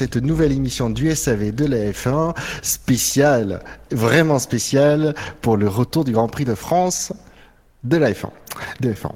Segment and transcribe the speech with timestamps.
[0.00, 6.12] cette nouvelle émission du SAV de la F1 spéciale, vraiment spéciale pour le retour du
[6.12, 7.12] Grand Prix de France
[7.82, 8.28] de la F1.
[8.80, 9.10] De F1.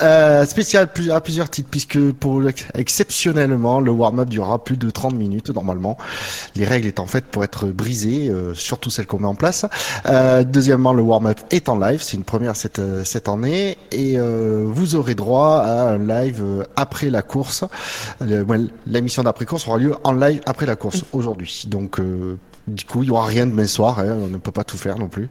[0.00, 5.14] Euh, spécial à plusieurs titres puisque pour le- exceptionnellement le warm-up durera plus de 30
[5.14, 5.98] minutes normalement.
[6.54, 9.66] Les règles étant faites pour être brisées, euh, surtout celles qu'on met en place.
[10.06, 14.18] Euh, deuxièmement, le warm-up est en live, c'est une première cette, euh, cette année et
[14.18, 17.64] euh, vous aurez droit à un live euh, après la course.
[18.86, 21.64] L'émission d'après-course aura lieu en live après la course aujourd'hui.
[21.66, 24.64] Donc euh, du coup, il y aura rien demain soir, hein, on ne peut pas
[24.64, 25.28] tout faire non plus.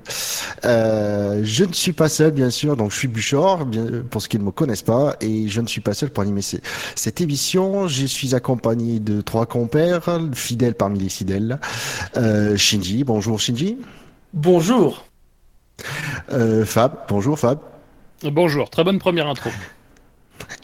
[0.63, 4.28] Euh, je ne suis pas seul, bien sûr, donc je suis Buchor, bien, pour ceux
[4.29, 6.62] qui ne me connaissent pas, et je ne suis pas seul pour animer ces-
[6.96, 7.88] cette émission.
[7.88, 10.03] Je suis accompagné de trois compères,
[10.34, 11.59] fidèles parmi les fidèles.
[12.18, 13.78] Euh, Shinji, bonjour Shinji.
[14.34, 15.06] Bonjour.
[16.31, 17.59] Euh, Fab, bonjour Fab.
[18.23, 19.50] Bonjour, très bonne première intro.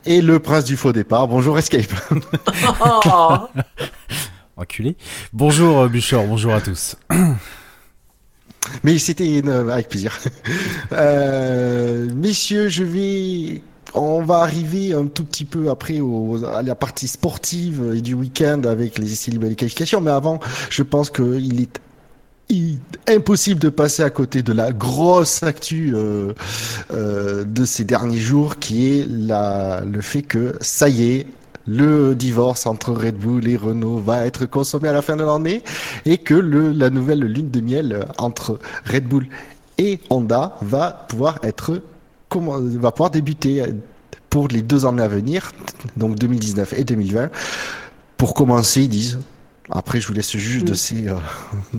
[0.06, 1.92] Et le prince du faux départ, bonjour Escape.
[5.34, 6.96] Bonjour euh, Buchor, bonjour à tous.
[8.84, 10.18] Mais c'était une- avec plaisir.
[10.94, 13.62] Euh, messieurs, je vais.
[13.94, 16.00] On va arriver un tout petit peu après
[16.54, 20.02] à la partie sportive et du week-end avec les essais libres et qualifications.
[20.02, 20.40] Mais avant,
[20.70, 21.80] je pense qu'il est
[23.08, 26.34] impossible de passer à côté de la grosse actu euh,
[26.94, 31.28] euh, de ces derniers jours, qui est la, le fait que ça y est,
[31.72, 35.64] le divorce entre Red Bull et Renault va être consommé à la fin de l'année
[36.06, 39.28] et que le, la nouvelle lune de miel entre Red Bull
[39.78, 41.82] et Honda va pouvoir être
[42.30, 43.64] comment, va pouvoir débuter
[44.30, 45.52] pour les deux années à venir,
[45.98, 47.30] donc 2019 et 2020.
[48.18, 49.20] Pour commencer, ils disent.
[49.70, 51.08] Après, je vous laisse juge de ces.
[51.08, 51.16] euh,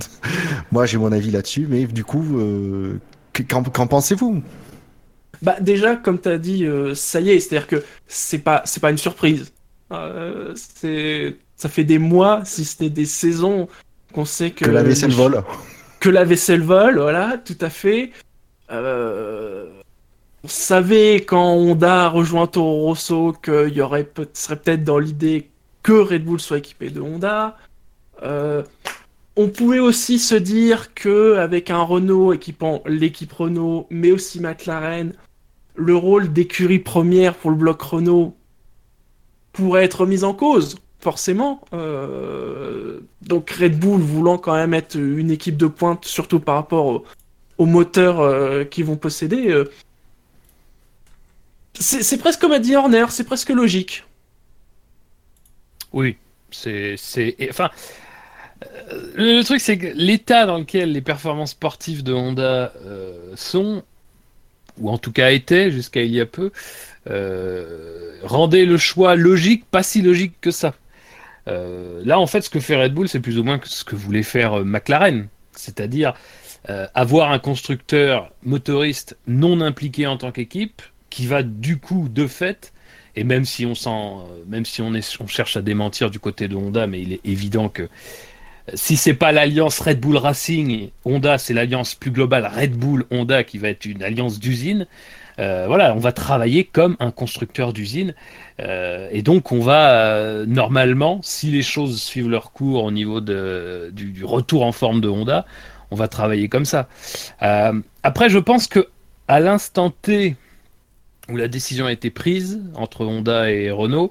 [0.73, 2.99] Moi, j'ai mon avis là-dessus, mais du coup, euh,
[3.33, 4.43] que- qu'en qu'en pensez-vous?
[5.41, 8.81] Bah déjà, comme tu as dit, euh, ça y est, c'est-à-dire que c'est pas, c'est
[8.81, 9.52] pas une surprise.
[9.93, 13.69] Euh, c'est, ça fait des mois, si ce n'est des saisons,
[14.13, 15.43] qu'on sait que, que la vaisselle les- vole
[16.01, 18.13] Que la vaisselle vole, voilà, tout à fait.
[18.71, 19.67] Euh,
[20.45, 24.99] on savait quand Honda a rejoint Toro Rosso qu'il y aurait peut serait peut-être dans
[24.99, 25.49] l'idée
[25.83, 27.57] que Red Bull soit équipé de Honda.
[28.23, 28.63] Euh,
[29.37, 35.13] on pouvait aussi se dire que avec un Renault équipant l'équipe Renault, mais aussi McLaren,
[35.75, 38.35] le rôle d'écurie première pour le bloc Renault
[39.53, 41.61] pourrait être mis en cause, forcément.
[41.73, 46.87] Euh, donc Red Bull voulant quand même être une équipe de pointe, surtout par rapport
[46.87, 47.05] au-
[47.59, 49.49] aux moteurs euh, qu'ils vont posséder.
[49.51, 49.71] euh,
[51.79, 54.05] c'est presque comme a dit Horner, c'est presque logique.
[55.93, 56.17] Oui,
[56.51, 56.97] c'est.
[57.51, 57.71] Enfin,
[59.17, 62.73] le, truc, c'est que l'état dans lequel les performances sportives de Honda
[63.35, 63.83] sont,
[64.79, 66.53] ou en tout cas étaient jusqu'à il y a peu,
[67.07, 70.75] rendait le choix logique, pas si logique que ça.
[71.49, 73.97] Euh, là, en fait, ce que fait Red Bull, c'est plus ou moins ce que
[73.97, 76.15] voulait faire euh, McLaren, c'est-à-dire
[76.71, 82.27] euh, avoir un constructeur motoriste non impliqué en tant qu'équipe, qui va du coup, de
[82.27, 82.73] fait,
[83.17, 84.93] et même si on euh, même si on,
[85.27, 87.87] cherche à démentir du côté de Honda, mais il est évident que euh,
[88.75, 93.43] si c'est pas l'alliance Red Bull Racing Honda, c'est l'alliance plus globale Red Bull Honda
[93.43, 94.87] qui va être une alliance d'usine.
[95.39, 98.15] Euh, voilà, on va travailler comme un constructeur d'usine.
[98.61, 103.21] Euh, et donc, on va euh, normalement, si les choses suivent leur cours au niveau
[103.21, 105.47] du, retour en forme de Honda,
[105.91, 106.89] on va travailler comme ça.
[108.03, 108.89] Après, je pense que
[109.29, 110.37] à l'instant T
[111.29, 114.11] où la décision a été prise entre Honda et Renault,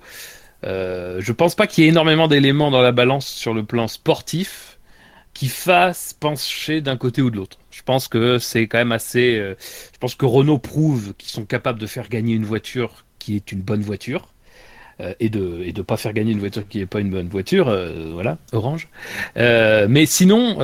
[0.64, 4.78] je pense pas qu'il y ait énormément d'éléments dans la balance sur le plan sportif
[5.34, 7.58] qui fassent pencher d'un côté ou de l'autre.
[7.72, 9.38] Je pense que c'est quand même assez.
[9.38, 9.56] euh,
[9.94, 13.52] je pense que Renault prouve qu'ils sont capables de faire gagner une voiture qui est
[13.52, 14.30] une bonne voiture.
[15.02, 17.30] euh, et de et de pas faire gagner une voiture qui est pas une bonne
[17.30, 18.90] voiture, euh, voilà, orange.
[19.36, 20.58] Mais sinon,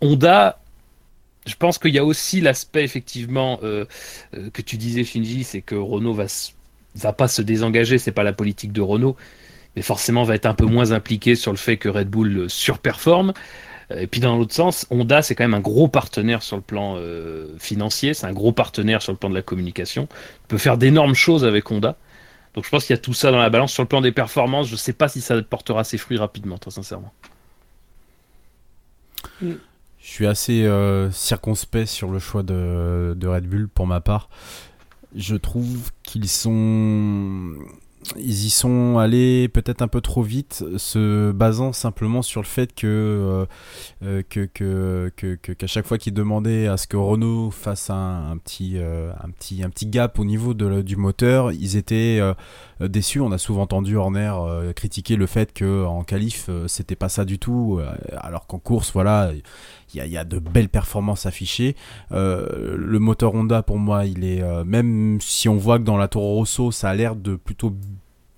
[0.00, 0.60] Honda,
[1.46, 6.14] je pense qu'il y a aussi l'aspect effectivement que tu disais Shinji, c'est que Renault
[6.14, 6.26] va
[6.96, 9.16] va pas se désengager, c'est pas la politique de Renault,
[9.76, 13.32] mais forcément va être un peu moins impliqué sur le fait que Red Bull surperforme.
[13.96, 16.94] Et puis dans l'autre sens, Honda c'est quand même un gros partenaire sur le plan
[16.96, 20.08] euh, financier, c'est un gros partenaire sur le plan de la communication.
[20.44, 21.96] Il peut faire d'énormes choses avec Honda.
[22.54, 23.72] Donc je pense qu'il y a tout ça dans la balance.
[23.72, 26.58] Sur le plan des performances, je ne sais pas si ça portera ses fruits rapidement,
[26.58, 27.12] très sincèrement.
[29.40, 29.56] Je
[29.98, 34.28] suis assez euh, circonspect sur le choix de, de Red Bull pour ma part.
[35.14, 37.54] Je trouve qu'ils sont
[38.16, 42.74] ils y sont allés peut-être un peu trop vite, se basant simplement sur le fait
[42.74, 43.46] que euh,
[44.02, 48.36] euh, que que que qu'à chaque fois qu'ils demandaient à ce que Renault fasse un,
[48.42, 52.20] petit euh, un petit un petit gap au niveau de, du moteur, ils étaient
[52.80, 53.20] déçus.
[53.20, 54.32] On a souvent entendu Horner
[54.74, 57.80] critiquer le fait que en qualif c'était pas ça du tout,
[58.16, 59.32] alors qu'en course voilà
[59.94, 61.74] il y, a, de belles performances affichées.
[62.12, 65.96] Euh, le moteur Honda, pour moi, il est euh, même si on voit que dans
[65.96, 67.74] la Toro Rosso, ça a l'air de plutôt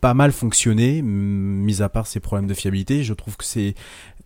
[0.01, 3.05] pas mal fonctionner, mis à part ses problèmes de fiabilité.
[3.05, 3.75] Je trouve que c'est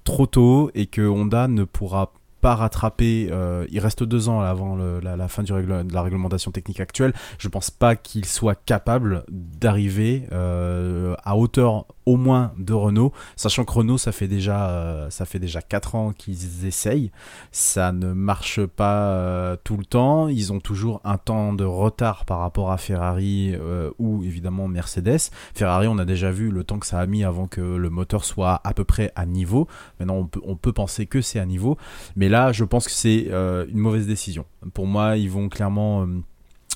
[0.04, 3.28] trop tôt et que Honda ne pourra pas rattraper.
[3.30, 7.12] Euh, il reste deux ans avant la, fin de la réglementation technique actuelle.
[7.38, 13.64] Je pense pas qu'il soit capable d'arriver euh, à hauteur au moins de Renault, sachant
[13.64, 17.10] que Renault ça fait déjà euh, ça fait déjà 4 ans qu'ils essayent,
[17.50, 22.38] ça ne marche pas tout le temps, ils ont toujours un temps de retard par
[22.38, 23.54] rapport à Ferrari
[23.98, 25.30] ou évidemment Mercedes.
[25.54, 28.24] Ferrari, on a déjà vu le temps que ça a mis avant que le moteur
[28.24, 29.66] soit à peu près à niveau.
[29.98, 31.78] Maintenant, on peut, penser que c'est à niveau,
[32.16, 34.44] mais je pense que c'est une mauvaise décision.
[34.74, 36.06] Pour moi, ils vont clairement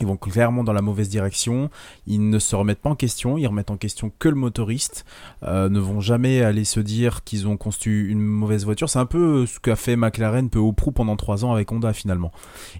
[0.00, 1.70] ils vont clairement dans la mauvaise direction.
[2.06, 3.36] Ils ne se remettent pas en question.
[3.36, 5.04] Ils remettent en question que le motoriste.
[5.42, 8.88] Euh, ne vont jamais aller se dire qu'ils ont construit une mauvaise voiture.
[8.88, 11.92] C'est un peu ce qu'a fait McLaren peu au prou pendant trois ans avec Honda
[11.92, 12.32] finalement.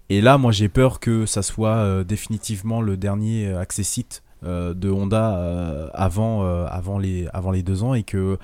[0.08, 4.90] Et là, moi, j'ai peur que ça soit euh, définitivement le dernier accessite euh, de
[4.90, 8.38] Honda euh, avant, euh, avant, les, avant les deux ans et que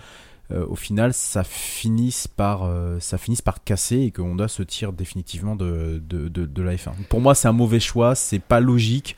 [0.52, 4.62] euh, au final ça finisse par euh, ça finisse par casser et que Honda se
[4.62, 6.92] tire définitivement de, de, de, de la F1.
[7.08, 9.16] Pour moi, c'est un mauvais choix, c'est pas logique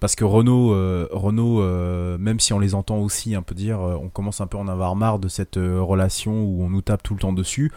[0.00, 3.80] parce que Renault, euh, Renault euh, même si on les entend aussi un peu dire,
[3.80, 6.70] euh, on commence un peu à en avoir marre de cette euh, relation où on
[6.70, 7.72] nous tape tout le temps dessus.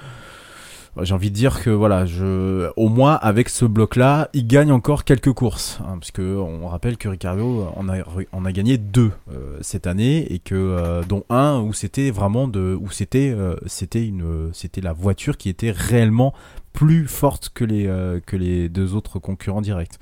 [1.00, 5.06] J'ai envie de dire que voilà, je, au moins avec ce bloc-là, il gagne encore
[5.06, 8.00] quelques courses, hein, parce que on rappelle que Ricardo en a,
[8.34, 12.50] on a gagné deux euh, cette année et que euh, dont un où c'était vraiment
[12.50, 16.34] de, où c'était, euh, c'était une, c'était la voiture qui était réellement
[16.74, 17.86] plus forte que les
[18.26, 19.98] que les deux autres concurrents directs.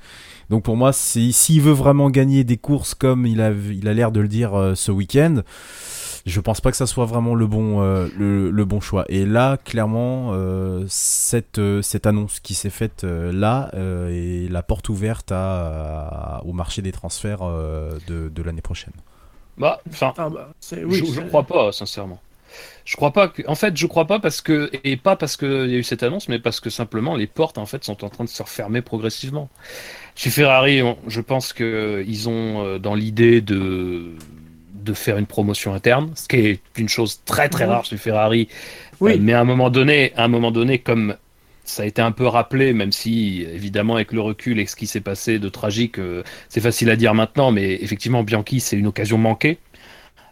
[0.50, 4.12] Donc pour moi, s'il veut vraiment gagner des courses comme il a il a l'air
[4.12, 5.42] de le dire ce week-end
[6.26, 9.04] je pense pas que ça soit vraiment le bon, euh, le, le, bon choix.
[9.08, 13.70] Et là, clairement, euh, cette, euh, cette annonce qui s'est faite euh, là
[14.10, 17.44] est la porte ouverte à, à, au marché des transferts
[18.06, 18.92] de, de l'année prochaine.
[19.58, 20.50] Bah, enfin, ah bah,
[20.84, 22.20] oui, je, je crois pas, sincèrement.
[22.84, 25.70] Je crois pas que, en fait, je crois pas parce que, et pas parce qu'il
[25.70, 28.08] y a eu cette annonce, mais parce que simplement les portes, en fait, sont en
[28.08, 29.48] train de se refermer progressivement.
[30.16, 34.16] Chez Ferrari, on, je pense qu'ils ont dans l'idée de,
[34.82, 38.48] de faire une promotion interne, ce qui est une chose très très rare chez Ferrari.
[39.00, 39.12] Oui.
[39.12, 41.16] Euh, mais à un moment donné, à un moment donné, comme
[41.64, 44.86] ça a été un peu rappelé, même si évidemment avec le recul et ce qui
[44.86, 48.86] s'est passé de tragique, euh, c'est facile à dire maintenant, mais effectivement Bianchi c'est une
[48.86, 49.58] occasion manquée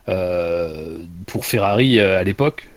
[0.09, 2.69] euh, pour Ferrari à l'époque,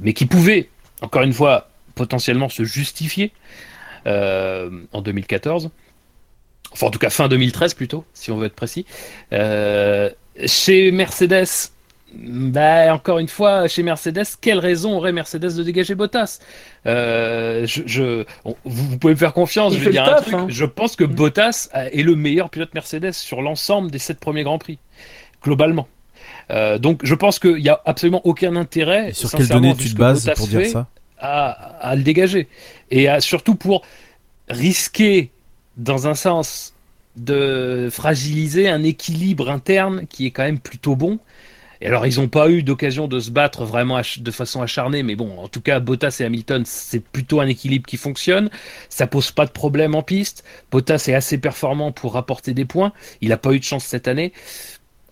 [0.00, 0.70] mais qui pouvait,
[1.02, 3.32] encore une fois, potentiellement se justifier
[4.06, 5.70] en 2014
[6.72, 8.86] enfin en tout cas fin 2013 plutôt, si on veut être précis.
[9.32, 10.10] Euh,
[10.46, 11.70] chez Mercedes,
[12.14, 16.40] bah, encore une fois, chez Mercedes, quelle raison aurait Mercedes de dégager Bottas?
[16.86, 20.22] Euh, je, je on, vous, pouvez me faire confiance, Il je vais dire taf, un
[20.22, 20.34] truc.
[20.34, 20.46] Hein.
[20.48, 24.58] Je pense que Bottas est le meilleur pilote Mercedes sur l'ensemble des sept premiers Grands
[24.58, 24.78] Prix,
[25.42, 25.88] globalement.
[26.50, 29.10] Euh, donc je pense qu'il n'y a absolument aucun intérêt.
[29.10, 30.88] Et sur quelle donnée tu te bases pour dire ça?
[31.22, 32.48] à, à, le dégager.
[32.90, 33.82] Et à, surtout pour
[34.48, 35.30] risquer,
[35.76, 36.71] dans un sens,
[37.16, 41.18] de fragiliser un équilibre interne qui est quand même plutôt bon.
[41.80, 45.16] Et alors, ils n'ont pas eu d'occasion de se battre vraiment de façon acharnée, mais
[45.16, 48.50] bon, en tout cas, Bottas et Hamilton, c'est plutôt un équilibre qui fonctionne.
[48.88, 50.44] Ça pose pas de problème en piste.
[50.70, 52.92] Bottas est assez performant pour rapporter des points.
[53.20, 54.32] Il n'a pas eu de chance cette année.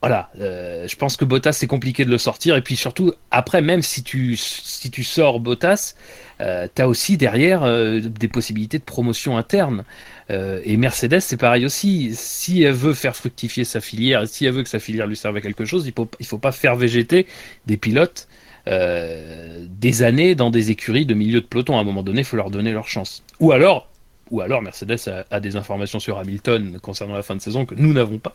[0.00, 3.60] Voilà, euh, je pense que Bottas c'est compliqué de le sortir et puis surtout après
[3.60, 5.94] même si tu si tu sors Bottas,
[6.40, 9.84] euh, tu as aussi derrière euh, des possibilités de promotion interne.
[10.30, 12.12] Euh, et Mercedes, c'est pareil aussi.
[12.14, 15.36] Si elle veut faire fructifier sa filière, si elle veut que sa filière lui serve
[15.36, 17.26] à quelque chose, il faut, il faut pas faire végéter
[17.66, 18.28] des pilotes
[18.68, 21.76] euh, des années dans des écuries de milieu de peloton.
[21.76, 23.22] À un moment donné, il faut leur donner leur chance.
[23.40, 23.88] Ou alors,
[24.30, 27.92] ou alors Mercedes a, des informations sur Hamilton concernant la fin de saison que nous
[27.92, 28.32] n'avons pas.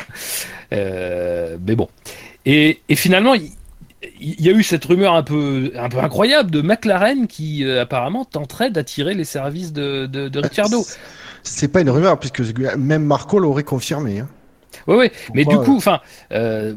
[0.71, 1.87] Mais bon.
[2.45, 3.33] Et, finalement,
[4.19, 8.25] y a eu cette rumeur un peu, un peu incroyable de McLaren qui euh, apparemment
[8.25, 10.83] tenterait d'attirer les services de, de, de Ricciardo.
[11.43, 12.41] C'est pas une rumeur, puisque
[12.77, 14.19] même Marco l'aurait confirmé.
[14.19, 14.27] Hein.
[14.87, 15.99] Oui, oui, mais du coup, enfin,
[16.31, 16.73] euh,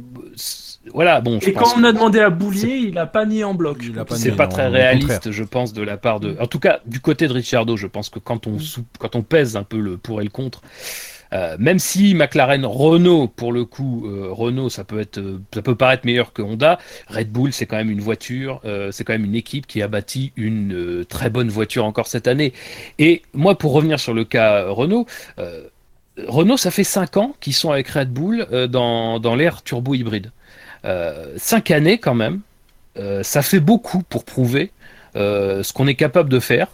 [0.94, 1.38] voilà, bon.
[1.40, 3.78] Et quand on a demandé à Boulier, il a pas nié en bloc.
[4.14, 6.36] C'est pas très réaliste, je pense, de la part de.
[6.40, 8.60] En tout cas, du côté de Ricciardo, je pense que quand on, Mm.
[8.60, 10.62] sou- quand on pèse un peu le pour et le contre,
[11.32, 15.62] euh, même si McLaren, Renault, pour le coup, euh, Renault, ça peut être, euh, ça
[15.62, 16.78] peut paraître meilleur que Honda.
[17.08, 20.32] Red Bull, c'est quand même une voiture, c'est quand même une équipe qui a bâti
[20.36, 22.52] une très bonne voiture encore cette année.
[22.98, 25.06] Et moi, pour revenir sur le cas Renault.
[26.26, 30.32] Renault, ça fait 5 ans qu'ils sont avec Red Bull dans, dans l'ère turbo hybride.
[30.84, 32.40] Euh, 5 années quand même,
[33.22, 34.72] ça fait beaucoup pour prouver
[35.14, 36.68] ce qu'on est capable de faire.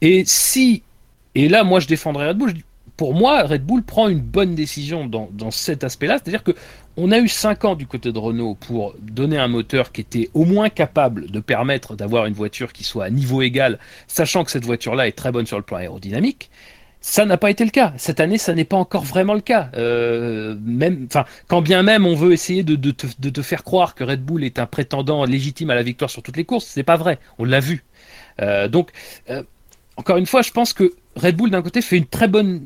[0.00, 0.82] Et si,
[1.34, 2.64] et là moi je défendrai Red Bull, je dis,
[2.96, 6.52] pour moi Red Bull prend une bonne décision dans, dans cet aspect-là, c'est-à-dire que
[6.96, 10.30] on a eu 5 ans du côté de Renault pour donner un moteur qui était
[10.32, 14.50] au moins capable de permettre d'avoir une voiture qui soit à niveau égal, sachant que
[14.50, 16.50] cette voiture-là est très bonne sur le plan aérodynamique.
[17.00, 17.92] Ça n'a pas été le cas.
[17.98, 19.70] Cette année, ça n'est pas encore vraiment le cas.
[19.74, 23.62] Euh, même, enfin, quand bien même on veut essayer de, de, te, de te faire
[23.62, 26.64] croire que Red Bull est un prétendant légitime à la victoire sur toutes les courses,
[26.64, 27.18] c'est pas vrai.
[27.38, 27.84] On l'a vu.
[28.40, 28.90] Euh, donc,
[29.30, 29.42] euh,
[29.96, 32.62] encore une fois, je pense que Red Bull d'un côté fait une très bonne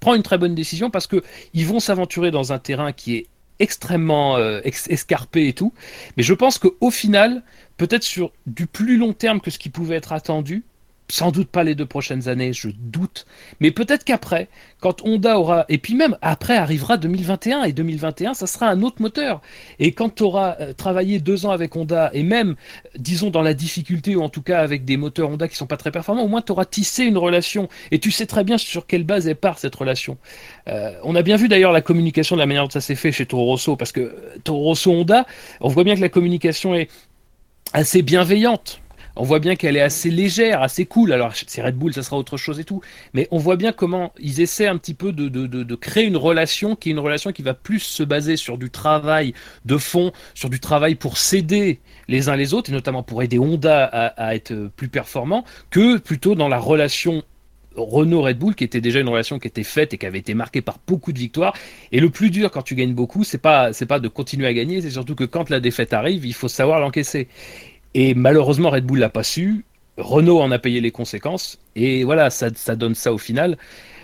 [0.00, 1.22] prend une très bonne décision parce que
[1.54, 3.26] ils vont s'aventurer dans un terrain qui est
[3.58, 5.72] extrêmement euh, escarpé et tout.
[6.16, 7.42] Mais je pense qu'au final,
[7.76, 10.64] peut-être sur du plus long terme que ce qui pouvait être attendu,
[11.08, 13.26] sans doute pas les deux prochaines années, je doute.
[13.60, 14.48] Mais peut-être qu'après,
[14.80, 19.02] quand Honda aura, et puis même après arrivera 2021, et 2021, ça sera un autre
[19.02, 19.42] moteur.
[19.78, 22.56] Et quand tu auras euh, travaillé deux ans avec Honda, et même,
[22.96, 25.76] disons, dans la difficulté, ou en tout cas avec des moteurs Honda qui sont pas
[25.76, 28.86] très performants, au moins tu auras tissé une relation, et tu sais très bien sur
[28.86, 30.16] quelle base elle part cette relation.
[30.68, 33.12] Euh, on a bien vu d'ailleurs la communication de la manière dont ça s'est fait
[33.12, 35.26] chez Toro Rosso, parce que euh, Toro Rosso Honda,
[35.60, 36.88] on voit bien que la communication est
[37.72, 38.80] assez bienveillante.
[39.16, 41.12] On voit bien qu'elle est assez légère, assez cool.
[41.12, 42.80] Alors, c'est Red Bull, ça sera autre chose et tout.
[43.14, 46.16] Mais on voit bien comment ils essaient un petit peu de, de, de, créer une
[46.16, 50.12] relation qui est une relation qui va plus se baser sur du travail de fond,
[50.34, 54.06] sur du travail pour s'aider les uns les autres, et notamment pour aider Honda à,
[54.06, 57.22] à être plus performant, que plutôt dans la relation
[57.76, 60.62] Renault-Red Bull, qui était déjà une relation qui était faite et qui avait été marquée
[60.62, 61.54] par beaucoup de victoires.
[61.90, 64.52] Et le plus dur quand tu gagnes beaucoup, c'est pas c'est pas de continuer à
[64.52, 67.28] gagner, c'est surtout que quand la défaite arrive, il faut savoir l'encaisser.
[67.94, 69.64] Et malheureusement, Red Bull l'a pas su.
[69.98, 71.58] Renault en a payé les conséquences.
[71.76, 73.58] Et voilà, ça, ça donne ça au final.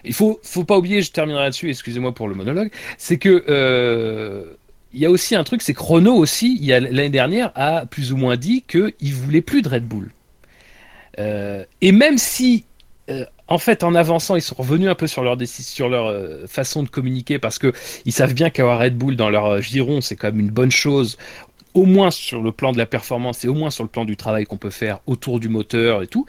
[0.05, 4.45] Il faut, faut pas oublier, je terminerai là-dessus, excusez-moi pour le monologue, c'est que euh,
[4.93, 8.17] il y a aussi un truc, c'est que Renault aussi, l'année dernière, a plus ou
[8.17, 10.13] moins dit qu'il voulait plus de Red Bull.
[11.19, 12.65] Euh, et même si,
[13.11, 16.85] euh, en fait, en avançant, ils sont revenus un peu sur leur sur leur façon
[16.85, 17.73] de communiquer, parce que
[18.05, 21.19] ils savent bien qu'avoir Red Bull dans leur giron, c'est quand même une bonne chose
[21.79, 24.17] au moins sur le plan de la performance et au moins sur le plan du
[24.17, 26.27] travail qu'on peut faire autour du moteur et tout,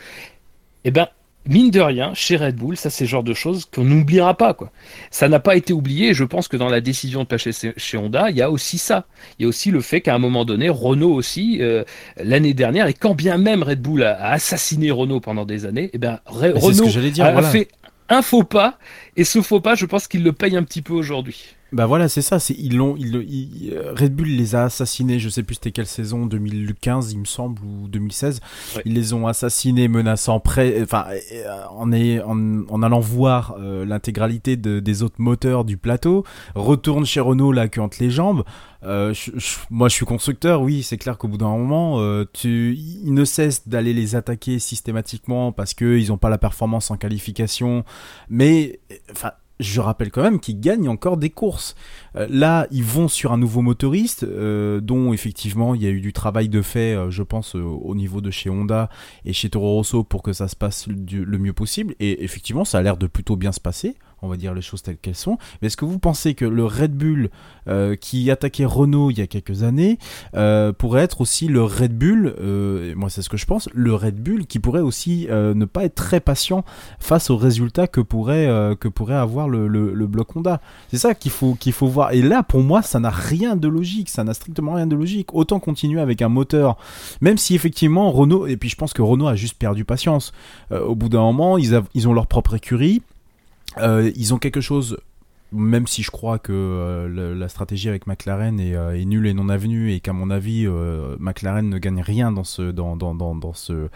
[0.86, 1.08] eh ben,
[1.48, 4.54] mine de rien, chez Red Bull, ça c'est le genre de choses qu'on n'oubliera pas.
[4.54, 4.72] quoi.
[5.10, 7.98] Ça n'a pas été oublié et je pense que dans la décision de passer chez
[7.98, 9.06] Honda, il y a aussi ça.
[9.38, 11.84] Il y a aussi le fait qu'à un moment donné, Renault aussi, euh,
[12.18, 15.90] l'année dernière, et quand bien même Red Bull a, a assassiné Renault pendant des années,
[15.94, 17.50] eh ben, Re- Renault dire, a, a voilà.
[17.50, 17.70] fait
[18.10, 18.78] un faux pas
[19.18, 21.56] et ce faux pas, je pense qu'il le paye un petit peu aujourd'hui.
[21.72, 22.40] Bah voilà, c'est ça.
[22.40, 25.20] C'est ils l'ont, ils, ils- euh, Red Bull les a assassinés.
[25.20, 28.40] Je sais plus c'était quelle saison, 2015 il me semble ou 2016.
[28.76, 28.82] Ouais.
[28.86, 33.86] Ils les ont assassinés, menaçant près, enfin euh, en, est, en, en allant voir euh,
[33.86, 36.24] l'intégralité de- des autres moteurs du plateau.
[36.56, 38.44] Retourne chez Renault la queue entre les jambes.
[38.84, 42.24] Euh, je- je- moi je suis constructeur, oui, c'est clair qu'au bout d'un moment, euh,
[42.34, 46.90] tu, ils ne cessent d'aller les attaquer systématiquement parce que ils ont pas la performance
[46.90, 47.84] en qualification.
[48.30, 48.80] Mais
[49.12, 51.76] enfin je rappelle quand même qu'ils gagnent encore des courses.
[52.16, 56.02] Euh, là, ils vont sur un nouveau motoriste, euh, dont effectivement il y a eu
[56.02, 58.90] du travail de fait, euh, je pense, au niveau de chez Honda
[59.26, 61.96] et chez Toro Rosso pour que ça se passe le mieux possible.
[62.00, 63.96] Et effectivement, ça a l'air de plutôt bien se passer.
[64.22, 65.38] On va dire les choses telles qu'elles sont.
[65.62, 67.30] Mais est-ce que vous pensez que le Red Bull
[67.68, 69.98] euh, qui attaquait Renault il y a quelques années
[70.36, 73.94] euh, pourrait être aussi le Red Bull, euh, moi c'est ce que je pense, le
[73.94, 76.64] Red Bull qui pourrait aussi euh, ne pas être très patient
[77.00, 78.48] face aux résultats que pourrait,
[78.80, 80.62] que pourrait avoir le, le, bloc Honda?
[80.90, 82.12] C'est ça qu'il faut, qu'il faut voir.
[82.14, 84.10] Et là, pour moi, ça n'a rien de logique.
[84.10, 85.34] Ça n'a strictement rien de logique.
[85.34, 86.78] Autant continuer avec un moteur,
[87.22, 90.32] même si effectivement Renault, et puis je pense que Renault a juste perdu patience.
[90.72, 93.02] Au bout d'un moment, ils ont leur propre écurie.
[93.78, 94.98] Euh, ils ont quelque chose
[95.52, 99.34] même si je crois que euh, la stratégie avec McLaren est, euh, est nulle et
[99.34, 100.68] non avenue et qu'à mon avis
[101.20, 103.90] McLaren ne gagne rien dans ce dans, dans, dans, dans ce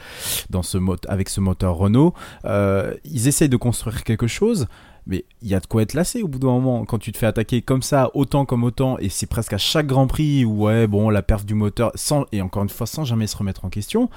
[0.50, 2.14] dans ce mot avec ce moteur Renault.
[2.44, 4.68] Ils essayent de construire quelque chose
[5.06, 6.86] mais il y a de quoi être lassé au bout d'un moment.
[6.86, 9.88] Quand tu te fais attaquer comme ça autant comme autant et c'est presque à chaque
[9.88, 13.04] Grand Prix où ouais bon la perf du moteur sans et encore une fois sans
[13.04, 14.10] jamais se remettre en question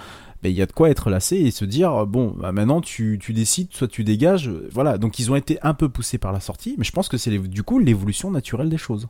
[0.51, 3.33] il y a de quoi être lassé et se dire bon bah, maintenant tu, tu
[3.33, 4.99] décides soit tu dégages euh, voilà.
[4.99, 7.37] Donc ils ont été un peu poussés par la sortie mais je pense que c'est
[7.39, 9.09] du coup l'évolution naturelle des choses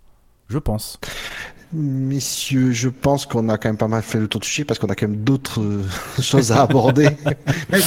[0.49, 0.99] je pense
[1.73, 4.79] Messieurs, je pense qu'on a quand même pas mal fait le tour du sujet parce
[4.79, 5.83] qu'on a quand même d'autres euh,
[6.23, 7.09] choses à aborder.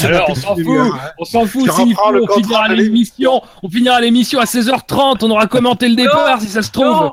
[0.03, 0.99] Alors, pas on s'en fout, hein.
[1.17, 5.31] on s'en fout, faut, le on finira de l'émission, on finira l'émission à 16h30, on
[5.31, 7.11] aura commenté le départ si ça se trouve.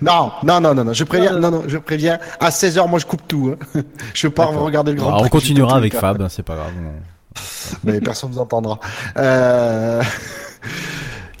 [0.00, 0.32] Non.
[0.42, 2.18] Non, non, non, non, je préviens, non, non, je préviens.
[2.40, 3.54] À 16h, moi, je coupe tout.
[3.74, 3.82] hein.
[4.14, 4.62] Je veux pas D'accord.
[4.62, 5.94] regarder le grand Alors, on Prix, continuera avec.
[5.94, 7.40] Fab hein, c'est pas grave on-
[7.84, 8.80] Mais personne vous entendra.
[9.18, 10.02] Euh...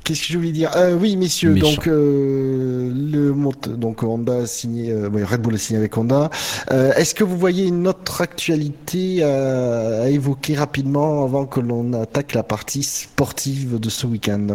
[0.08, 0.74] Qu'est-ce que je voulais dire?
[0.74, 1.68] Euh, Oui, messieurs, Méchant.
[1.74, 6.30] donc euh, le donc Honda a signé, euh, Red Bull a signé avec Honda.
[6.70, 12.32] Est-ce que vous voyez une autre actualité à, à évoquer rapidement avant que l'on attaque
[12.32, 14.46] la partie sportive de ce week-end?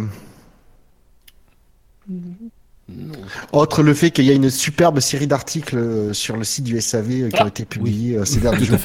[3.54, 6.80] Autre le fait qu'il y a une superbe série d'articles euh, sur le site du
[6.82, 8.78] SAV euh, qui ont Ah, été publiés euh, ces derniers jours.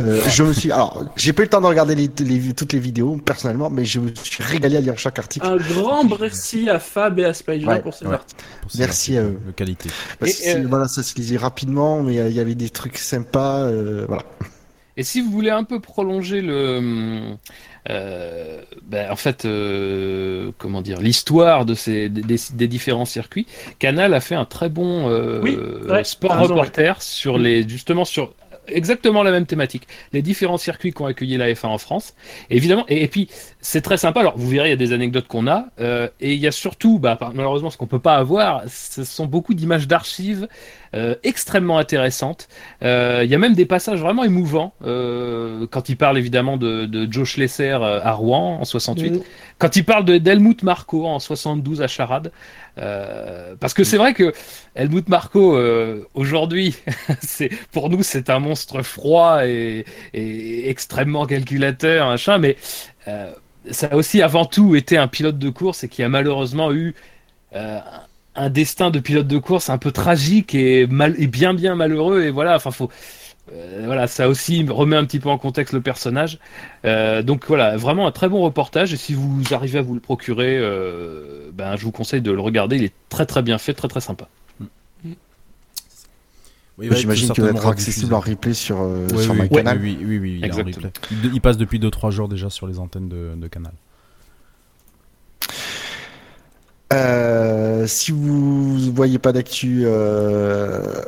[0.00, 2.72] Euh, je me suis, alors, j'ai pas eu le temps de regarder les, les- toutes
[2.72, 5.46] les vidéos personnellement, mais je me suis régalé à lire chaque article.
[5.46, 8.14] Un grand merci à Fab et à Spider Ouais, pour ces ouais.
[8.14, 8.42] articles.
[8.62, 9.46] Pour ces Merci à articles eux.
[9.46, 12.70] de qualité Parce Et, euh, voilà, ça se lisait rapidement, mais il y avait des
[12.70, 14.24] trucs sympas, euh, voilà.
[14.96, 17.36] Et si vous voulez un peu prolonger le,
[17.90, 22.22] euh, ben, en fait, euh, comment dire, l'histoire de ces des,
[22.52, 23.46] des- différents circuits,
[23.78, 25.56] Canal a fait un très bon euh, Oui,
[25.88, 28.34] ouais, sport raison, reporter sur les justement sur
[28.68, 32.14] exactement la même thématique, les différents circuits qui ont accueilli la F1 en France.
[32.50, 33.28] Et évidemment, et, et puis
[33.60, 34.20] c'est très sympa.
[34.20, 36.52] Alors vous verrez, il y a des anecdotes qu'on a, euh, et il y a
[36.52, 40.46] surtout, bah, malheureusement, ce qu'on peut pas avoir, ce sont beaucoup d'images d'archives
[40.94, 42.48] euh, extrêmement intéressantes.
[42.82, 47.10] Euh, Il y a même des passages vraiment émouvants quand il parle évidemment de, de
[47.10, 49.20] Joe Schlesser à Rouen en 68, Mm.
[49.58, 52.32] quand il parle de d'Helmut Marko en 72 à Charade.
[52.78, 54.34] Euh, parce que c'est vrai que
[54.74, 56.76] Helmut Marko euh, aujourd'hui,
[57.72, 59.84] pour nous c'est un monstre froid et,
[60.68, 62.56] extrêmement calculateur, machin, mais
[63.08, 63.30] euh,
[63.70, 66.94] ça a aussi avant tout été un pilote de course et qui a malheureusement eu
[68.34, 72.22] un destin de pilote de course un peu tragique et, et bien bien malheureux.
[72.24, 72.90] Et voilà enfin faut
[73.52, 76.38] euh, voilà ça aussi remet un petit peu en contexte le personnage
[76.84, 80.00] Euh, donc voilà vraiment un très bon reportage et si vous arrivez à vous le
[80.00, 83.74] procurer euh, ben je vous conseille de le regarder il est très très bien fait
[83.74, 84.28] très très sympa
[86.78, 89.32] Oui, bah, J'imagine il qu'il peut va être accessible en replay sur, euh, Ouais, sur
[89.32, 89.78] oui, ma oui, canal.
[89.80, 90.86] oui, oui, oui, oui, il est en Exactement.
[90.88, 90.92] replay.
[91.10, 93.72] Il, il passe depuis 2-3 jours déjà sur les antennes de, de Canal.
[96.92, 101.02] Euh, si vous voyez pas d'actu euh,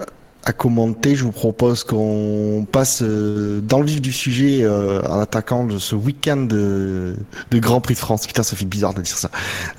[0.49, 5.21] à commenter, je vous propose qu'on passe euh, dans le vif du sujet euh, en
[5.21, 7.17] attaquant de ce week-end de,
[7.51, 8.27] de Grand Prix de France.
[8.27, 9.31] Putain, ça fait bizarre de dire ça.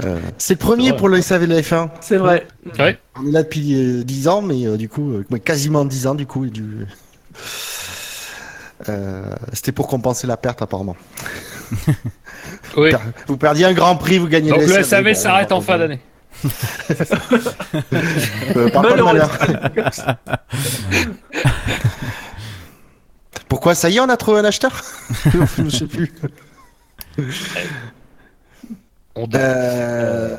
[0.04, 1.90] Euh, c'est le premier pour le SAV de la F1.
[2.02, 2.46] C'est vrai.
[2.78, 6.06] ouais On est là depuis euh, 10 ans, mais euh, du coup, euh, quasiment 10
[6.08, 6.46] ans du coup.
[6.46, 6.86] du...
[8.88, 10.96] Euh, C'était pour compenser la perte apparemment.
[12.78, 12.92] oui
[13.28, 14.84] Vous perdiez un Grand Prix, vous gagnez donc le le SAV.
[14.84, 16.00] SAV Bon, s'arrête en fin d'année
[18.56, 19.20] Euh, par Malheureux.
[19.20, 19.30] contre,
[19.76, 20.18] malheur.
[23.48, 24.84] Pourquoi ça y est, on a trouvé un acheteur
[25.58, 26.14] Je sais plus.
[29.16, 29.42] on donne.
[29.42, 30.38] Euh,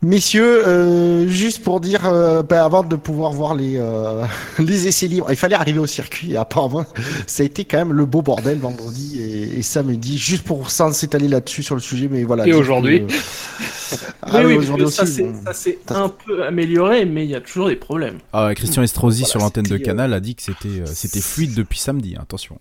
[0.00, 4.24] Messieurs, euh, juste pour dire, euh, ben, avant de pouvoir voir les, euh,
[4.60, 6.86] les essais libres, il fallait arriver au circuit et apparemment,
[7.26, 10.92] ça a été quand même le beau bordel vendredi et, et samedi, juste pour sans
[10.92, 12.46] s'étaler là-dessus sur le sujet, mais voilà.
[12.46, 13.12] Et aujourd'hui que-
[14.22, 14.54] Ah oui,
[14.94, 18.18] ça s'est- un peu amélioré, mais il y a toujours des problèmes.
[18.32, 21.54] Ah, Christian Estrosi Voilà, sur l'antenne de Canal a dit que c'était euh, c'était fluide
[21.54, 22.14] depuis samedi.
[22.16, 22.58] hein, attention.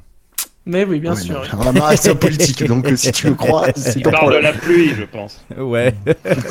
[0.69, 1.41] Mais oui, bien Ouais, sûr.
[1.53, 4.12] non, alors là, c'est un politique, donc euh, si tu le crois, c'est il ton
[4.12, 5.95] parle de la pluie je pense Ouais.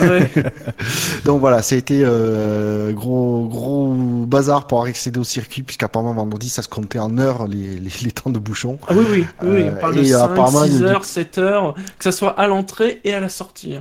[0.01, 0.31] Ouais.
[1.27, 3.93] Donc voilà, ça a été euh, gros gros
[4.27, 8.11] bazar pour accéder au circuit, puisqu'apparemment vendredi ça se comptait en heures les, les, les
[8.11, 8.79] temps de bouchon.
[8.89, 10.85] Ah oui, oui, oui, oui, Euh, on parle de et 5, apparemment, 6 il y
[10.85, 13.77] a heures, 7 heures, que ça soit à l'entrée et à la sortie.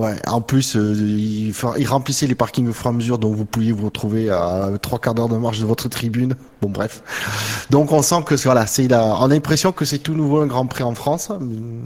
[0.00, 1.52] Ouais, en plus, euh, il,
[1.86, 4.98] remplissait les parkings au fur et à mesure, donc vous pouviez vous retrouver à trois
[4.98, 6.36] quarts d'heure de marche de votre tribune.
[6.62, 7.02] Bon, bref.
[7.68, 10.46] Donc on sent que voilà, c'est la, on a l'impression que c'est tout nouveau un
[10.46, 11.30] Grand Prix en France.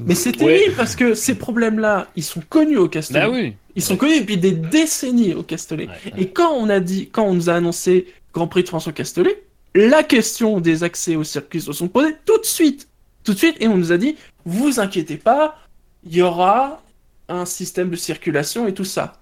[0.07, 3.27] Mais c'est terrible parce que ces problèmes-là, ils sont connus au Castellet.
[3.27, 5.88] bah oui Ils sont connus depuis des décennies au Castellet.
[5.88, 6.12] Ouais.
[6.16, 8.92] Et quand on a dit, quand on nous a annoncé Grand Prix de France au
[8.92, 9.42] Castellet,
[9.74, 12.87] la question des accès au circuit se sont posées tout de suite.
[13.24, 15.57] Tout de suite, et on nous a dit, vous inquiétez pas,
[16.05, 16.81] il y aura
[17.28, 19.20] un système de circulation et tout ça.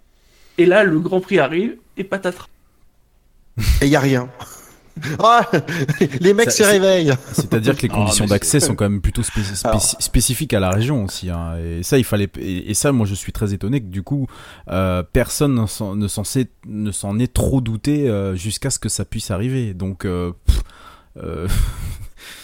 [0.59, 2.49] Et là, le Grand Prix arrive et patatras.
[3.81, 4.29] Et y a rien.
[5.19, 5.51] Ah,
[6.21, 7.15] les mecs se réveillent.
[7.33, 11.31] C'est-à-dire que les Ah, conditions d'accès sont quand même plutôt spécifiques à la région aussi.
[11.31, 11.57] hein.
[11.59, 12.29] Et ça, il fallait.
[12.39, 14.27] Et, ça, moi, je suis très étonné que du coup,
[14.69, 18.79] euh, personne ne s'en- ne s'en sait- ne s'en est trop douté euh, jusqu'à ce
[18.79, 19.73] que ça puisse arriver.
[19.73, 20.61] Donc, euh, pff,
[21.17, 21.49] euh,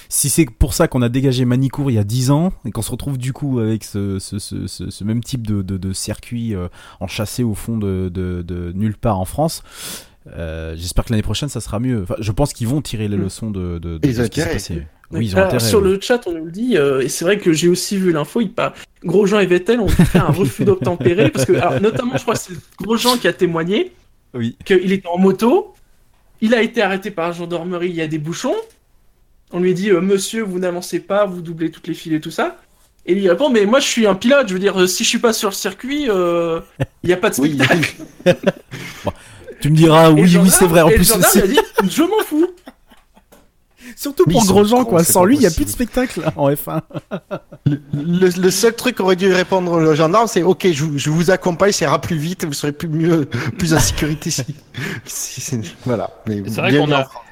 [0.08, 2.82] si c'est pour ça qu'on a dégagé Manicourt il y a 10 ans et qu'on
[2.82, 5.92] se retrouve du coup avec ce, ce, ce, ce- ce même type de, de, de
[5.92, 6.68] circuit euh,
[7.00, 9.62] enchâssé au fond de, de, de nulle part en France.
[10.36, 12.02] euh, J'espère que l'année prochaine ça sera mieux.
[12.02, 13.22] Enfin, je pense qu'ils vont tirer les Mm.
[13.22, 14.86] leçons de, de, de, ce qui s'est passé.
[15.10, 15.64] Oui, ils ont Alors, intérêt.
[15.68, 15.88] sur oui.
[15.92, 18.42] le chat, on nous le dit, euh, et c'est vrai que j'ai aussi vu l'info,
[18.42, 18.74] il part...
[19.04, 22.40] Grosjean et Vettel ont fait un refus d'obtempérer, parce que, alors, notamment, je crois que
[22.40, 23.92] c'est Grosjean qui a témoigné
[24.34, 24.58] Oui.
[24.66, 25.72] qu'il était en moto,
[26.42, 28.54] il a été arrêté par la gendarmerie, il y a des bouchons,
[29.52, 32.30] on lui dit, euh, monsieur, vous n'avancez pas, vous doublez toutes les files et tout
[32.30, 32.56] ça,
[33.06, 35.08] et il répond, mais moi je suis un pilote, je veux dire, euh, si je
[35.08, 36.60] suis pas sur le circuit, euh,
[37.02, 37.54] il n'y a pas de Oui.
[37.54, 37.96] spectacle.
[39.60, 40.82] Tu me diras, oui, oui, c'est vrai.
[40.82, 41.58] En et plus, le gendarme il c'est- a dit,
[41.90, 42.46] je m'en fous.
[43.96, 45.02] surtout Mais pour Grosjean, quoi.
[45.02, 46.80] Sans lui, il n'y a plus de spectacle hein, en F1.
[47.92, 51.32] Le, le seul truc qu'aurait dû répondre le gendarme, c'est OK, je, vous- je vous
[51.32, 53.24] accompagne, ça ira plus vite, vous serez plus mieux,
[53.58, 54.30] plus en sécurité.
[55.04, 56.10] Si, voilà.
[56.28, 57.16] Mais C'est vrai qu'on a- France.
[57.16, 57.27] Euh,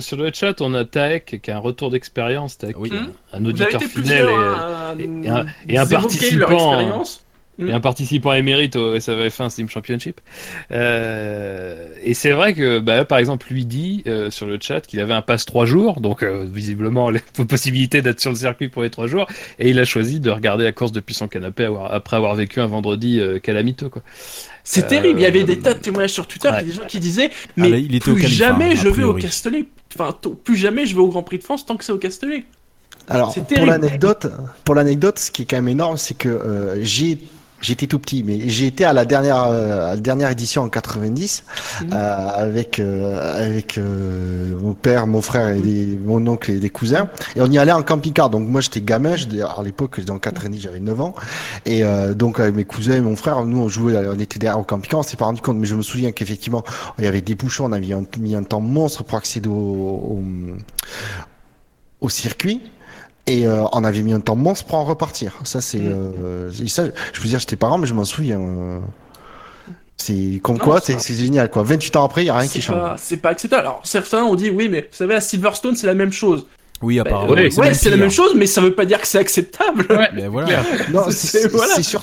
[0.00, 2.90] Sur le chat, on a Taek qui a un retour d'expérience, Taek, Oui.
[2.92, 7.24] un- avez auditeur fidèle plusieurs et, à, et un- et un évoquer leur participant, expérience.
[7.60, 10.20] et un participant émérite au SAVF1 Steam Championship.
[10.72, 14.98] Euh, et c'est vrai que, bah, par exemple, lui dit euh, sur le chat qu'il
[15.00, 18.82] avait un pass trois jours, donc euh, visiblement les possibilités d'être sur le circuit pour
[18.82, 19.26] les trois jours,
[19.58, 22.60] et il a choisi de regarder la course depuis son canapé avoir- après avoir vécu
[22.60, 23.88] un vendredi euh, calamito.
[23.90, 24.02] Quoi.
[24.72, 25.18] C'est Euh, terrible.
[25.18, 26.62] Il y avait des tas de témoignages sur Twitter, ouais.
[26.62, 29.14] des gens qui disaient Mais là, il était au plus jamais hein, je vais au.
[29.14, 29.64] Castellet.
[29.92, 32.44] Enfin, plus jamais je vais au Grand Prix de France tant que c'est au Castellet.
[33.08, 34.28] Alors, C'est pour l'anecdote,
[34.62, 37.18] pour l'anecdote, ce qui est quand même énorme, c'est que euh, j'ai
[37.60, 40.68] J'étais tout petit, mais j'ai été à la dernière, euh, à la dernière édition en
[40.70, 41.44] 90
[41.82, 41.90] Mhm.
[41.92, 46.70] euh, avec euh, avec euh, mon père, mon frère et des- mon oncle et des
[46.70, 47.08] cousins.
[47.36, 48.30] Et on y allait en camping-car.
[48.30, 51.14] Donc moi j'étais gamin, à l'époque j'étais en 90, j'avais 9 ans.
[51.66, 54.58] Et euh, donc avec mes cousins et mon frère, nous on jouait, on était derrière
[54.58, 55.58] au camping-car, on s'est pas rendu compte.
[55.58, 56.64] Mais je me souviens qu'effectivement
[56.98, 59.52] il y avait des bouchons, on avait un- mis un temps monstre pour accéder au,
[59.52, 60.22] au,
[62.00, 62.62] au circuit.
[63.30, 65.34] Et euh, on avait mis un temps monstre pour en repartir.
[65.44, 65.78] Ça, c'est.
[65.78, 66.12] Mm.
[66.22, 68.40] Euh, ça, je veux dire, j'étais parent, mais je m'en souviens.
[68.40, 68.78] euh,
[69.96, 71.62] c'est comme Non, quoi, c'est génial, quoi.
[71.62, 72.98] 28 ans après, il n'y a rien qui change.
[72.98, 73.60] c'est pas acceptable.
[73.62, 76.46] Alors certains ont dit oui, mais vous savez à Silverstone c'est la même chose.
[76.82, 77.32] Oui, Bah, apparemment.
[77.32, 79.86] euh, ouais, ouais, c'est la même chose, mais ça veut pas dire que c'est acceptable.
[80.30, 80.62] Voilà.
[81.10, 81.74] C'est- c'est voilà.
[81.74, 82.02] c'est sur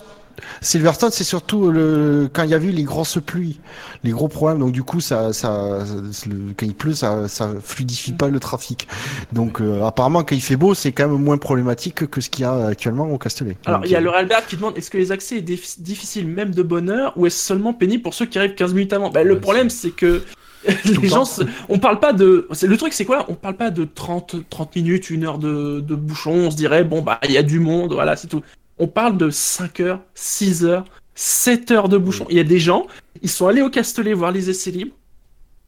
[0.62, 3.60] Silverstone, c'est surtout le quand il y a eu les grosses pluies,
[4.04, 4.60] les gros problèmes.
[4.60, 5.80] Donc du coup, ça, ça,
[6.28, 8.88] le- quand il pleut, ça, ça fluidifie pas le trafic.
[9.34, 12.44] Donc euh, apparemment, quand il fait beau, c'est quand même moins problématique que ce qu'il
[12.44, 13.58] y a actuellement au Castellet.
[13.66, 15.82] Alors il y a euh, le Albert qui demande est-ce que les accès est dif-
[15.82, 18.94] difficile même de bonne heure ou est-ce seulement pénible pour ceux qui arrivent 15 minutes
[18.94, 19.10] avant?
[19.10, 20.24] Bah, Le problème c'est que
[20.86, 21.24] le les gens,
[21.70, 22.48] on parle pas de.
[22.64, 23.26] Le truc, c'est quoi?
[23.30, 26.32] On parle pas de 30, 30 minutes, une heure de, de bouchon.
[26.32, 28.42] On se dirait, bon, bah, il y a du monde, voilà, c'est tout.
[28.80, 30.86] On parle de 5 heures, 6 heures,
[31.16, 32.26] 7 heures de bouchon.
[32.30, 32.86] Il y a des gens,
[33.22, 34.94] ils sont allés au Castellet voir les essais libres.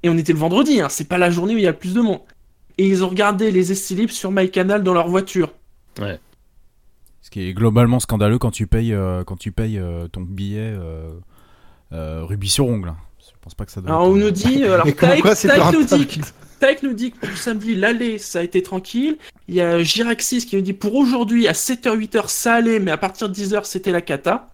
[0.03, 1.77] Et on était le vendredi, hein, c'est pas la journée où il y a le
[1.77, 2.21] plus de monde.
[2.77, 5.51] Et ils ont regardé les essais libres sur MyCanal dans leur voiture.
[7.21, 10.71] Ce qui est globalement scandaleux quand tu payes, euh, quand tu payes euh, ton billet
[10.73, 11.09] euh,
[11.91, 12.93] euh, rubis sur ongle.
[13.19, 13.89] Je pense pas que ça doit.
[13.91, 14.85] Alors être- on nous dit, euh, alors
[15.47, 16.21] plus nous dit.
[16.59, 19.17] Taïk nous dit que pour samedi, l'aller, ça a été tranquille.
[19.47, 22.91] Il y a Giraxis qui nous dit pour aujourd'hui, à 7h, 8h, ça allait, mais
[22.91, 24.49] à partir de 10h, c'était la cata.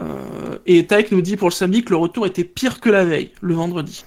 [0.00, 3.04] Euh, et Taïk nous dit pour le samedi que le retour était pire que la
[3.04, 4.04] veille, le vendredi.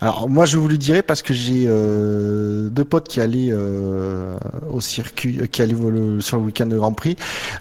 [0.00, 4.38] Alors moi je vous le dirais parce que j'ai euh, deux potes qui allaient euh,
[4.70, 7.16] au circuit, euh, qui allaient le- sur le week-end de Grand Prix.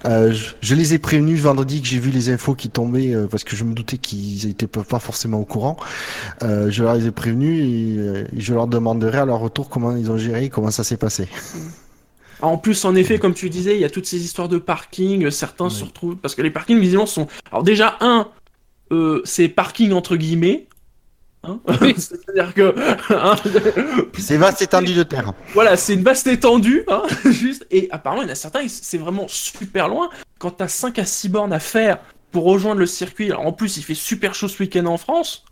[0.05, 3.25] Euh, je, je les ai prévenus vendredi que j'ai vu les infos qui tombaient euh,
[3.25, 5.77] parce que je me doutais qu'ils étaient pas forcément au courant.
[6.43, 10.11] Euh, je leur ai prévenus et, et je leur demanderai à leur retour comment ils
[10.11, 11.27] ont géré, comment ça s'est passé.
[12.43, 15.31] En plus, en effet, comme tu disais, il y a toutes ces histoires de parking.
[15.31, 17.25] Certains se retrouvent parce que les parkings visiblement sont.
[17.51, 18.27] Alors déjà un,
[18.91, 20.67] euh, c'est parking entre guillemets.
[21.47, 21.59] Hein
[21.97, 22.75] C'est-à-dire que
[23.13, 23.35] hein,
[24.17, 25.33] C'est vaste étendue de terre.
[25.53, 27.65] Voilà, c'est une vaste étendue, hein, juste.
[27.71, 30.09] Et apparemment, il y en a certains, c'est vraiment super loin.
[30.39, 31.97] Quand t'as 5 à 6 bornes à faire
[32.31, 35.43] pour rejoindre le circuit, alors en plus, il fait super chaud ce week-end en France.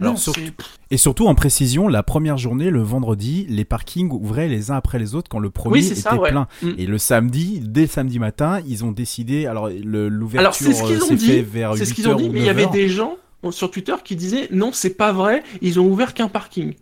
[0.00, 0.52] Alors, Non, surtout- c'est-
[0.90, 4.98] Et surtout en précision, la première journée, le vendredi, les parkings ouvraient les uns après
[4.98, 6.30] les autres quand le premier Oui, était ça, ouais.
[6.30, 6.48] plein.
[6.62, 6.70] Mm.
[6.78, 9.44] Et le samedi, dès samedi matin, ils ont décidé.
[9.46, 11.90] Alors le- l'ouverture Alors, c'est ce qu'ils euh, ont s'est dit, fait vers C'est ce
[11.90, 12.72] 8 qu'ils ont heures dit, mais il y avait 9 heures.
[12.72, 16.28] des gens euh, sur Twitter qui disaient non, c'est pas vrai, ils ont ouvert qu'un
[16.28, 16.74] parking.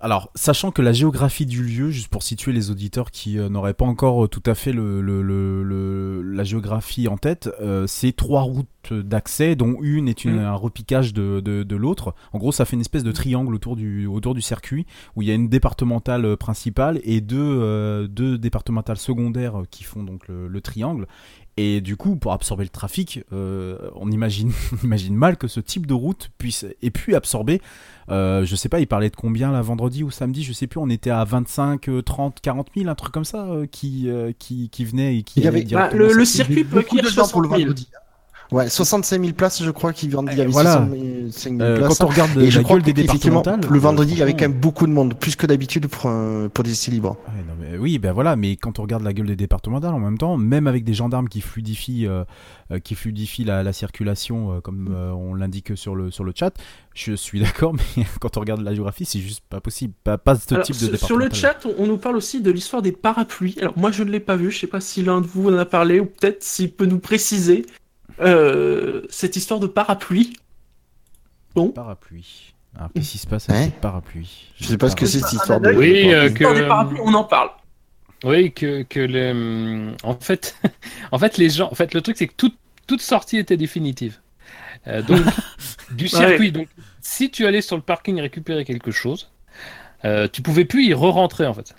[0.00, 3.72] Alors, sachant que la géographie du lieu, juste pour situer les auditeurs qui euh, n'auraient
[3.74, 7.86] pas encore euh, tout à fait le, le- le- le- la géographie en tête, euh,
[7.86, 10.46] c'est trois routes d'accès, dont une est une, Mm.
[10.46, 12.16] un repiquage de, de, de l'autre.
[12.32, 15.28] En gros, ça fait une espèce de triangle autour du, autour du circuit, où il
[15.28, 20.48] y a une départementale principale et deux, euh, deux départementales secondaires qui font donc le,
[20.48, 21.06] le triangle.
[21.58, 25.60] Et du coup, pour absorber le trafic, euh, on, imagine, on imagine mal que ce
[25.60, 27.60] type de route puisse ait pu absorber
[28.10, 30.80] euh, je sais pas, il parlait de combien là vendredi ou samedi, je sais plus,
[30.80, 34.32] on était à 25, euh, 30, 40 000, un truc comme ça, euh, qui, euh,
[34.36, 37.04] qui, qui venait et qui Il y avait- Bah, le, le circuit peut Beaucoup accueillir
[37.04, 37.68] de gens pour le 60 000.
[37.70, 37.88] vendredi.
[38.52, 40.72] Ouais, 65 000 places, je crois qu'il y en- il y avait voilà.
[40.86, 41.98] 65 000 Euh, places.
[41.98, 44.22] quand on regarde Et je la crois gueule des départementales, le euh, vendredi, il y
[44.22, 46.90] avait franchement, quand même beaucoup de monde, plus que d'habitude pour, un- pour des essais
[46.90, 47.16] libres.
[47.28, 49.98] Ouais, non, mais oui, ben voilà, mais quand on regarde la gueule des départementales en
[50.00, 52.24] même temps, même avec des gendarmes qui fluidifient, euh,
[52.70, 56.32] euh, qui fluidifient la, la circulation, euh, comme euh, on l'indique sur le, sur le
[56.34, 56.52] chat,
[56.94, 59.94] je suis d'accord, mais quand on regarde la géographie, c'est juste pas possible.
[60.04, 62.40] Pas, pas ce Alors, type de sur- sur le chat, on, on nous parle aussi
[62.42, 63.56] de l'histoire des parapluies.
[63.60, 65.56] Alors moi je ne l'ai pas vu, je sais pas si l'un de vous en
[65.58, 67.64] a parlé ou peut-être s'il peut nous préciser
[68.20, 70.34] euh, cette histoire de parapluie.
[71.54, 72.54] Bon, Parapluie.
[72.76, 75.20] Alors, qu'est-ce qui se passe avec Hein cette parapluie Je sais pas ce que c'est
[75.20, 75.70] cette histoire de.
[75.72, 76.44] Oui, euh, que-
[77.02, 77.50] on en parle.
[78.24, 80.56] Oui, que, que le, en fait,
[81.12, 84.20] en fait, les gens, en fait, le truc, c'est que toute, toute sortie était définitive.
[84.86, 85.20] Euh, donc,
[85.90, 86.52] du circuit.
[86.52, 86.68] Donc,
[87.00, 89.30] si tu allais sur le parking récupérer quelque chose,
[90.04, 91.74] euh, tu pouvais plus y re-rentrer, en fait.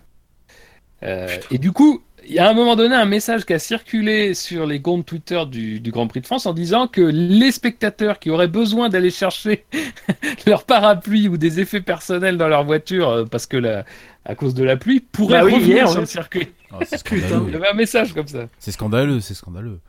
[1.03, 3.59] Euh, et du coup, il y a à un moment donné un message qui a
[3.59, 7.51] circulé sur les comptes Twitter du, du Grand Prix de France en disant que les
[7.51, 9.65] spectateurs qui auraient besoin d'aller chercher
[10.47, 13.85] leur parapluie ou des effets personnels dans leur voiture euh, parce que la,
[14.25, 16.01] à cause de la pluie pourraient Bah oui, revenir hier, sur ouais.
[16.01, 16.47] le circuit.
[16.71, 17.27] Ah, c'est Putain.
[17.27, 17.45] scandaleux.
[17.47, 18.47] Il y avait un message comme ça.
[18.59, 19.79] C'est scandaleux, c'est scandaleux.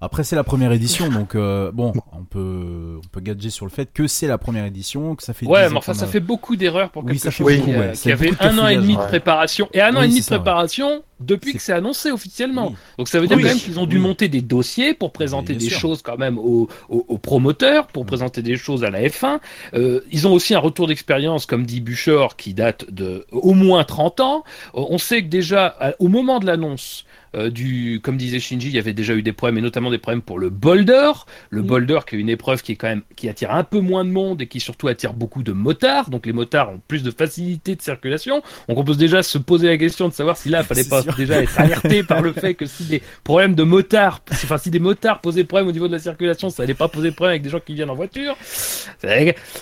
[0.00, 3.70] Après, c'est la première édition, donc euh, bon, on peut, on peut gadger sur le
[3.70, 5.44] fait que c'est la première édition, que ça fait.
[5.46, 7.38] Ouais, 10 ans mais enfin, ça a- fait beaucoup d'erreurs pour Oui, quelque ça fait
[7.44, 7.92] chose beaucoup, qui, a- ouais.
[7.92, 9.68] qui avait un an et demi de préparation.
[9.72, 10.38] Et un an Oui, et demi de ça, ouais.
[10.40, 12.68] préparation depuis que c'est annoncé officiellement.
[12.68, 12.76] Oui.
[12.98, 13.42] Donc ça veut dire Oui.
[13.42, 14.02] quand même qu'ils ont dû Oui.
[14.02, 15.80] monter des dossiers pour présenter des sûr.
[15.80, 18.06] choses quand même aux, aux- aux promoteurs, pour Mm.
[18.06, 19.40] présenter des choses à la F1.
[19.74, 23.82] Euh, ils ont aussi un retour d'expérience, comme dit Buchor, qui date de au moins
[23.82, 24.44] 30 ans.
[24.76, 28.74] Euh, On sait que déjà, au moment de l'annonce, euh, du, comme disait Shinji, il
[28.74, 31.12] y avait déjà eu des problèmes, et notamment des problèmes pour le boulder.
[31.50, 34.04] Le boulder, qui est une épreuve qui est quand même qui attire un peu moins
[34.04, 36.10] de monde et qui surtout attire beaucoup de motards.
[36.10, 38.42] Donc les motards ont plus de facilité de circulation.
[38.68, 41.02] Donc on peut déjà se poser la question de savoir si là, il fallait pas
[41.02, 41.14] sûr.
[41.14, 44.78] déjà être alerté par le fait que si des problèmes de motards, enfin si des
[44.78, 47.50] motards posaient problème au niveau de la circulation, ça allait pas poser problème avec des
[47.50, 48.36] gens qui viennent en voiture.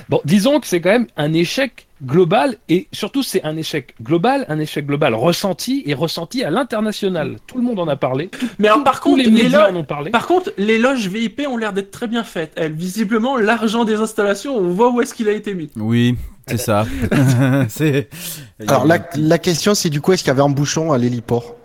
[0.09, 4.44] Bon, disons que c'est quand même un échec global et surtout c'est un échec global,
[4.48, 7.37] un échec global ressenti et ressenti à l'international.
[7.46, 8.30] Tout le monde en a parlé.
[8.59, 10.11] Mais alors, par contre, les les, médias lo- en ont parlé.
[10.11, 12.52] par contre, les loges VIP ont l'air d'être très bien faites.
[12.56, 15.70] Elles, visiblement, l'argent des installations, on voit où est-ce qu'il a été mis.
[15.76, 16.87] Oui, c'est ça.
[18.68, 21.56] Alors la, la question, c'est du coup, est-ce qu'il y avait un bouchon à l'héliport?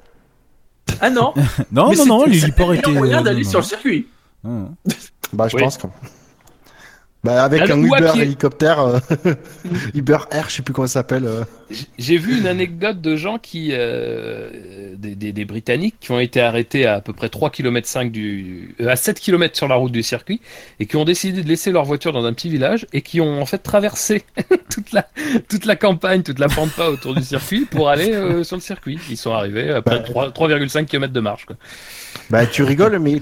[1.00, 1.34] Ah non,
[1.72, 2.90] Non, mais non, non, l'héliport était.
[2.92, 4.08] le moyen euh, d'aller sur le circuit.
[4.44, 4.72] Non.
[5.34, 5.62] Bah, je Oui.
[5.64, 5.88] pense que.
[7.24, 8.24] Bah, avec Alors, un Uber pied.
[8.24, 9.00] hélicoptère, euh,
[9.94, 11.26] Uber Air, je sais plus comment ça s'appelle.
[11.26, 11.44] euh.
[12.00, 14.50] J'ai vu une anecdote de gens qui, euh,
[14.98, 18.12] des, des- des Britanniques, qui ont été arrêtés à à peu près 3 km 5
[18.12, 20.42] du, euh, à 7 km sur la route du circuit
[20.80, 23.40] et qui ont décidé de laisser leur voiture dans un petit village et qui ont
[23.40, 24.24] en fait traversé
[24.72, 25.08] toute la,
[25.48, 29.00] toute la campagne, toute la pampa autour du circuit pour aller euh, sur le circuit.
[29.12, 30.04] Ils sont arrivés après Bah.
[30.04, 31.46] 3 3,5 km de marche.
[31.46, 31.56] Quoi.
[32.32, 33.22] Bah, tu rigoles, mais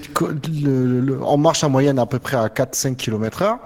[0.62, 3.58] le- le- on marche en moyenne à peu près à 4-5 km heure.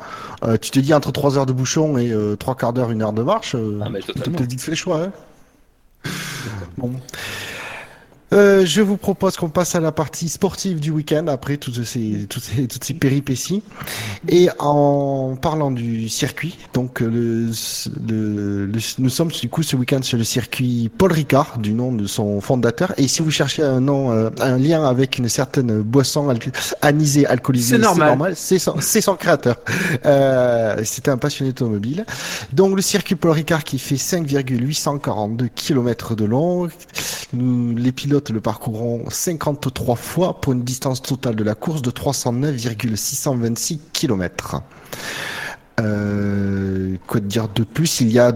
[0.44, 3.02] Euh, tu te dis entre 3 heures de bouchon et euh, 3 quarts d'heure, une
[3.02, 3.54] heure de marche.
[3.54, 4.38] Euh, Ah, mais t'as totalement.
[4.38, 5.00] peut-être vite fait le choix.
[5.02, 5.12] Hein
[6.78, 6.92] bon.
[8.32, 12.26] Euh, je vous propose qu'on passe à la partie sportive du week-end après toutes ces,
[12.28, 13.62] toutes ces, toutes ces péripéties.
[14.28, 17.50] Et en parlant du circuit, donc euh, le,
[18.08, 21.92] le- le- nous sommes du coup ce week-end sur le circuit Paul Ricard, du nom
[21.92, 22.92] de son fondateur.
[22.96, 26.38] Et si vous cherchez un nom, euh, un lien avec une certaine boisson al-
[26.82, 28.32] anisée, alcoolisée, C'est normal.
[28.36, 29.56] C'est son, son créateur.
[30.06, 32.04] Euh, C'était un passionné automobile.
[32.52, 36.68] Donc le circuit Paul Ricard qui fait 5,842 km de long.
[37.32, 41.90] Nous, les pilotes le parcourront 53 fois pour une distance totale de la course de
[41.90, 44.62] 309,626 km.
[45.80, 48.00] Euh, quoi dire de plus?
[48.00, 48.32] Il y a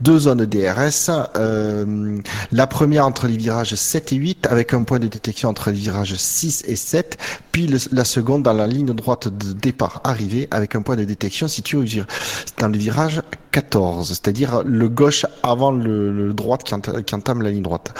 [0.00, 1.10] deux zones DRS.
[1.36, 2.18] Euh,
[2.52, 5.78] la première entre les virages 7 et 8 avec un point de détection entre les
[5.78, 7.18] virages 6 et 7.
[7.50, 11.48] Puis la seconde dans la ligne droite de départ arrivée avec un point de détection
[11.48, 12.04] situé
[12.58, 13.20] dans le virage
[13.50, 17.94] 14, c'est-à-dire le gauche avant le, droite qui entame la ligne droite.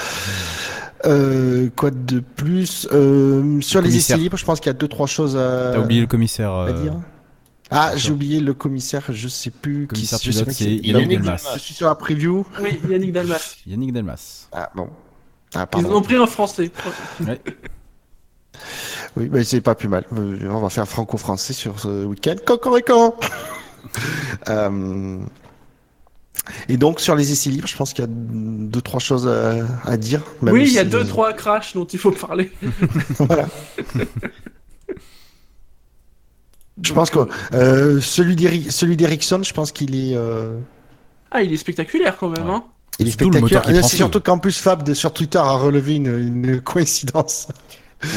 [1.07, 4.89] Euh, quoi de plus Euh, Sur les essais libres, je pense qu'il y a deux
[4.89, 6.51] trois choses à, T'as oublié le commissaire.
[6.51, 6.95] à euh, dire.
[7.71, 10.65] Ah, j'ai oublié le commissaire, je sais plus Commissaire qui c'est.
[10.65, 11.51] Yannick Yannick Delmas.
[11.55, 12.45] Je suis sur la preview.
[12.61, 13.57] Oui, Yannick Dalmas.
[13.67, 14.49] Yannick Delmas.
[14.53, 14.89] Ah bon.
[15.55, 16.71] Ah Ils ont pris un français.
[19.17, 20.05] Oui, mais c'est pas plus mal.
[20.13, 22.37] On va faire franco-français sur ce week-end.
[22.45, 23.17] Cocorico
[24.49, 25.19] euh...
[26.69, 29.65] Et donc sur les essais libres, je pense qu'il y a deux trois choses à,
[29.85, 30.23] à dire.
[30.43, 32.53] même oui, il y a deux, trois crashs dont il faut parler.
[33.19, 33.47] voilà.
[36.83, 37.21] Je pense que
[37.55, 40.59] euh, celui d'Eri- celui d'Ericsson, je pense qu'il est euh,
[41.31, 42.55] Ah, il est spectaculaire quand même, Ouais.
[42.55, 42.65] hein.
[42.99, 43.65] il est spectaculaire.
[43.85, 47.49] C'est surtout qu'en plus Fab de, sur Twitter a relevé une, une coïncidence.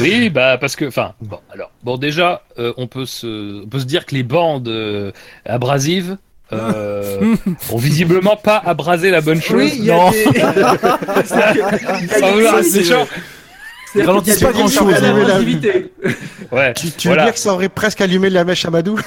[0.02, 3.80] Oui, bah parce que, enfin, bon, alors, bon déjà, euh, on peut se, on peut
[3.80, 5.14] se dire que les bandes euh,
[5.46, 6.18] abrasives
[6.52, 7.36] euh,
[7.80, 9.58] visiblement pas abrasé la bonne chose.
[9.58, 10.12] Oui, Non.
[10.12, 10.26] des.
[13.92, 15.16] C'est Ralentissent pas pas grand-chose, hein.
[16.52, 16.74] ouais.
[16.76, 17.24] Tu, tu Voilà.
[17.24, 19.00] veux dire que ça aurait presque allumé la mèche à Madou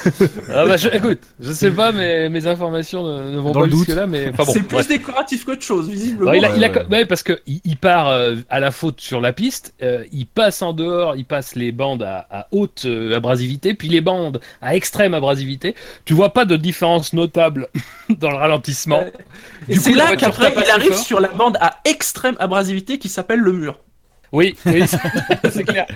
[0.52, 3.66] Ah bah, je, écoute, je sais pas, mais mes informations ne, ne vont Dans pas
[3.66, 3.84] le doute.
[3.86, 4.52] jusque là, mais enfin bon.
[4.52, 4.88] c'est plus bref.
[4.88, 6.30] décoratif qu'autre chose, visiblement.
[6.32, 6.86] Ouais, il a, Ouais, il a- ouais.
[6.90, 10.62] ouais, parce que il, part euh, à la faute sur la piste, euh, il passe
[10.62, 14.74] en dehors, il passe les bandes à, à haute euh, abrasivité, puis les bandes à
[14.74, 15.74] extrême abrasivité.
[16.04, 17.68] Tu vois pas de différence notable
[18.10, 18.98] dans le ralentissement.
[19.00, 19.12] Ouais.
[19.68, 23.38] Et c'est la là qu'après, il arrive sur la bande à extrême abrasivité qui s'appelle
[23.40, 23.78] le mur.
[24.32, 24.84] Oui, oui,
[25.50, 25.86] c'est clair.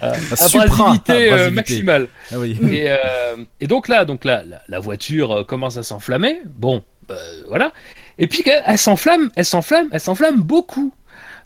[0.00, 1.50] La supra Abrasivité, euh, abrasivité.
[1.50, 2.08] maximale.
[2.32, 2.56] Ah oui.
[2.70, 6.40] Et, euh, et donc là, donc là, la, la voiture euh, commence à s'enflammer.
[6.46, 7.16] Bon, euh,
[7.48, 7.72] voilà.
[8.18, 10.92] Et puis elle, s'enflamme, elle s'enflamme, elle s'enflamme beaucoup.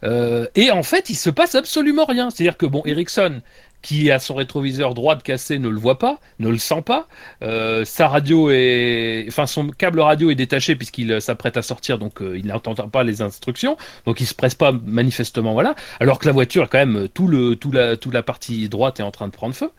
[0.04, 2.30] Euh, et en fait, il se passe absolument rien.
[2.30, 3.40] C'est-à-dire que bon, Ericsson,
[3.82, 7.08] qui a son rétroviseur droit cassé, ne le voit pas, ne le sent pas.
[7.42, 11.98] Euh, sa radio est, enfin son câble radio est détaché puisqu'il euh, s'apprête à sortir,
[11.98, 15.74] donc euh, il n'entend pas les instructions, donc il se presse pas manifestement, voilà.
[16.00, 19.04] Alors que la voiture, quand même, tout le, tout la, toute la partie droite est
[19.04, 19.70] en train de prendre feu.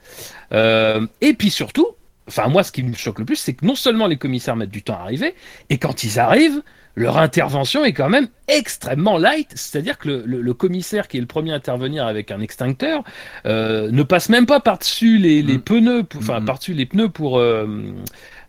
[1.21, 1.87] Et puis surtout,
[2.27, 4.69] enfin moi, ce qui me choque le plus, c'est que non seulement les commissaires mettent
[4.69, 5.33] du temps à arriver,
[5.69, 6.61] et quand ils arrivent,
[6.95, 9.49] leur intervention est quand même extrêmement light.
[9.55, 13.03] C'est-à-dire que le, le- le commissaire qui est le premier à intervenir avec un extincteur
[13.47, 15.61] euh, ne passe même pas par-dessus les, les Mm.
[15.61, 16.45] pneus, pour- enfin Mm.
[16.45, 17.65] par-dessus les pneus pour euh,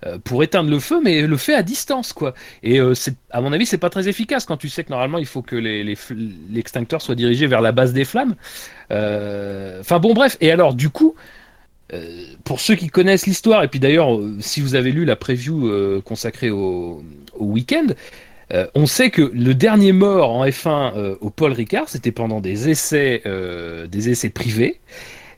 [0.07, 2.35] euh, pour éteindre le feu, mais le fait à distance, quoi.
[2.63, 5.17] Et euh, c'est, à mon avis, c'est pas très efficace quand tu sais que normalement
[5.17, 8.35] il faut que les, les fl- l'extincteur soit dirigé vers la base des flammes.
[8.91, 10.37] Enfin bon, bref.
[10.43, 11.15] Et alors, du coup,
[11.93, 15.17] euh, pour ceux qui connaissent l'histoire, et puis d'ailleurs, euh, si vous avez lu la
[15.17, 17.03] preview euh, consacrée au,
[17.35, 17.87] au week-end,
[18.53, 22.41] euh, on sait que le dernier mort en F1 euh, au Paul Ricard, c'était pendant
[22.41, 24.81] des essais, euh, des essais privés.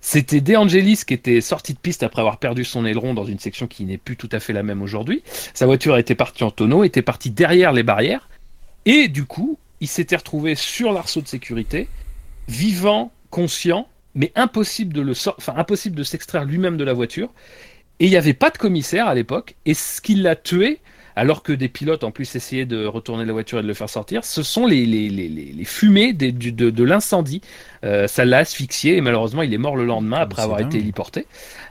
[0.00, 3.38] C'était De Angelis qui était sorti de piste après avoir perdu son aileron dans une
[3.38, 5.22] section qui n'est plus tout à fait la même aujourd'hui.
[5.52, 8.28] Sa voiture était partie en tonneau, était partie derrière les barrières,
[8.84, 11.88] et du coup, il s'était retrouvé sur l'arceau de sécurité,
[12.46, 17.30] vivant, conscient, mais impossible de le enfin impossible de s'extraire lui-même de la voiture.
[17.98, 19.56] Et il n'y avait pas de commissaire à l'époque.
[19.64, 20.80] Et ce qui l'a tué,
[21.16, 23.88] alors que des pilotes en plus essayaient de retourner la voiture et de le faire
[23.90, 27.40] sortir, ce sont les, les, les, les- les fumées des- du- de, de l'incendie.
[27.84, 30.68] Euh, ça l'a asphyxié et malheureusement il est mort le lendemain après avoir dingue.
[30.68, 31.26] été héliporté.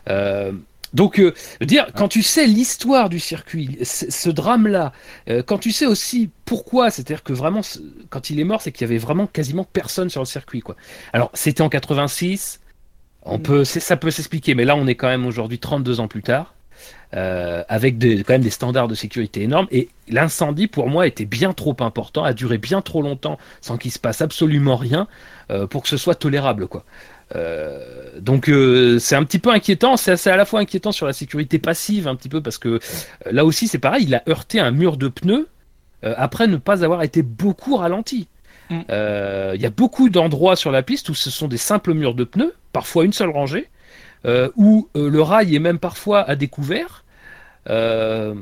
[0.09, 0.51] Euh,
[0.93, 4.93] donc, euh, dire, quand tu sais l'histoire du circuit, ce, drame-là,
[5.29, 7.61] euh, quand tu sais aussi pourquoi, c'est-à-dire que vraiment,
[8.09, 10.77] quand il est mort, c'est qu'il y avait vraiment quasiment personne sur le circuit, quoi.
[11.11, 12.61] Alors, c'était en 86,
[13.23, 16.07] on peut, c'est- ça peut s'expliquer, mais là, on est quand même aujourd'hui 32 ans
[16.07, 16.54] plus tard,
[17.13, 21.25] euh, avec des, quand même des standards de sécurité énormes, et l'incendie, pour moi, était
[21.25, 25.07] bien trop important, a duré bien trop longtemps sans qu'il se passe absolument rien
[25.51, 26.83] euh, pour que ce soit tolérable, quoi.
[27.35, 31.13] Euh, donc euh, c'est un petit peu inquiétant, c'est à la fois inquiétant sur la
[31.13, 32.79] sécurité passive un petit peu parce que euh,
[33.31, 35.47] là aussi c'est pareil, il a heurté un mur de pneus
[36.03, 38.27] après ne pas avoir été beaucoup ralenti.
[38.69, 38.81] Mm.
[39.55, 42.23] Il y a beaucoup d'endroits sur la piste où ce sont des simples murs de
[42.23, 43.69] pneus, parfois une seule rangée,
[44.55, 47.03] où le rail est même parfois à découvert.
[47.69, 48.35] Euh,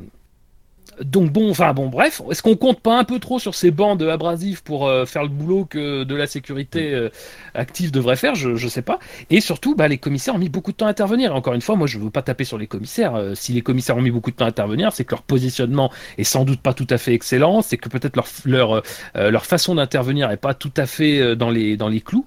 [1.01, 4.03] donc bon, enfin bon, bref, est-ce qu'on compte pas un peu trop sur ces bandes
[4.03, 7.09] abrasives pour euh, faire le boulot que de la sécurité euh,
[7.55, 8.99] active devrait faire je, je sais pas.
[9.29, 11.31] Et surtout, bah, les commissaires ont mis beaucoup de temps à intervenir.
[11.31, 13.15] Et encore une fois, moi, je veux pas taper sur les commissaires.
[13.15, 15.91] Euh, si les commissaires ont mis beaucoup de temps à intervenir, c'est que leur positionnement
[16.17, 17.61] est sans doute pas tout à fait excellent.
[17.61, 18.83] C'est que peut-être leur leur
[19.15, 22.25] leur façon d'intervenir est pas tout à fait dans les dans les clous.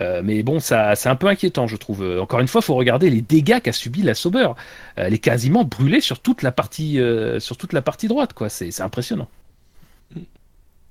[0.00, 2.02] Euh, mais bon, ça, c'est un peu inquiétant, je trouve.
[2.20, 4.48] Encore une fois, faut regarder les dégâts qu'a subi la Sauber.
[4.96, 8.48] Elle est quasiment brûlée sur toute la partie, euh, sur toute la partie droite, quoi.
[8.48, 9.28] C'est, impressionnant.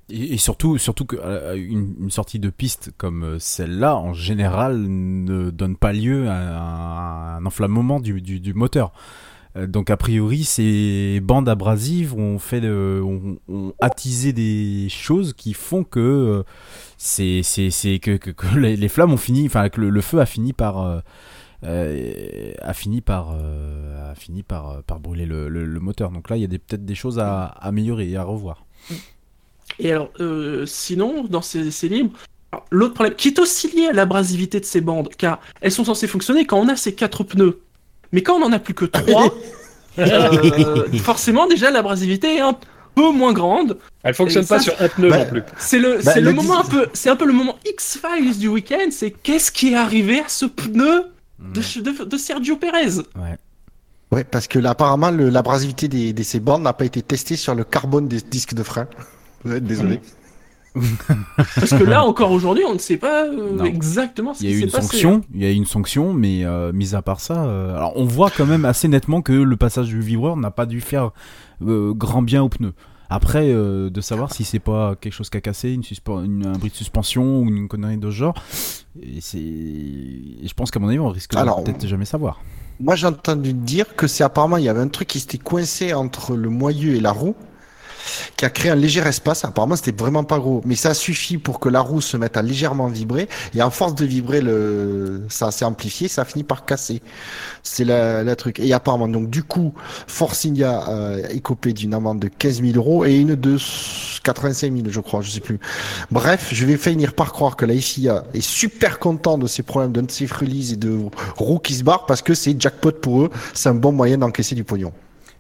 [0.10, 5.76] Et, surtout, surtout que euh, une, sortie de piste comme celle-là, en général, ne donne
[5.76, 8.94] pas lieu à, un- enflammement du moteur.
[9.56, 13.38] Euh, Donc a priori, ces bandes abrasives ont fait, ont,
[13.80, 16.44] attisé des choses qui font que euh,
[16.98, 18.20] c'est, c'est, c'est que,
[18.58, 21.04] les, flammes ont fini, enfin que le, feu a fini par
[21.66, 26.12] euh, a fini par a fini par par brûler le, moteur.
[26.12, 28.66] Donc là, il y a peut-être des choses à améliorer et à revoir.
[29.80, 30.12] Et alors,
[30.66, 32.18] sinon, dans ces libres,
[32.52, 35.86] alors, l'autre problème, qui est aussi lié à l'abrasivité de ces bandes, car elles sont
[35.86, 37.60] censées fonctionner quand on a ces quatre pneus.
[38.14, 39.34] Mais quand on en a plus que trois,
[40.00, 42.56] euh, forcément, déjà, l'abrasivité est un
[42.96, 43.78] peu moins grande.
[44.04, 45.44] Elle fonctionne ça, pas sur un pneu bah, non plus.
[45.58, 48.38] C'est le, Bah, c'est le le moment un peu, c'est un peu le moment X-Files
[48.40, 51.06] du week-end, c'est qu'est-ce qui est arrivé à ce pneu
[51.40, 53.36] de, de- de Sergio Perez Ouais.
[54.12, 57.56] Ouais, parce que là, apparemment, l'abrasivité des, des ces bornes n'a pas été testée sur
[57.56, 58.88] le carbone des disques de frein.
[59.44, 60.00] Vous êtes désolé.
[61.56, 64.52] Parce que là, encore aujourd'hui, on ne sait pas euh, exactement ce Il y a
[64.52, 64.88] qui eu s'est une passé.
[64.88, 67.94] sanction, il y a eu une sanction, mais euh, mis à part ça, euh, alors
[67.96, 71.12] on voit quand même assez nettement que le passage du vibreur n'a pas dû faire
[71.66, 72.74] euh, grand bien aux pneus.
[73.10, 76.70] Après, euh, de savoir si c'est pas quelque chose qui a cassé, une un bris
[76.70, 78.34] de suspension ou une connerie de ce genre,
[79.00, 82.42] et je pense qu'à mon avis, on risque Alors, peut-être jamais savoir.
[82.80, 85.94] Moi, j'ai entendu dire que c'est apparemment, il y avait un truc qui s'était coincé
[85.94, 87.36] entre le moyeu et la roue,
[88.38, 89.46] qui a créé un léger espace.
[89.46, 92.42] Apparemment, c'était vraiment pas gros, mais ça suffit pour que la roue se mette à
[92.42, 93.28] légèrement vibrer.
[93.56, 97.02] Et à force de vibrer, le, ça s'est amplifié, ça a fini par casser.
[97.64, 98.60] C'est la, la truc.
[98.60, 99.74] Et apparemment, donc du coup,
[100.08, 103.58] Force India euh, est copé d'une amende de 15 000 euros et une de
[104.24, 105.60] 85 000, je crois, je sais plus.
[106.12, 109.92] Bref, je vais finir par croire que la FIA est super content de ces problèmes
[109.92, 110.02] de
[110.34, 110.98] release et de
[111.38, 113.30] roues qui se barrent parce que c'est jackpot pour eux.
[113.54, 114.94] C'est un bon moyen d'encaisser du pognon.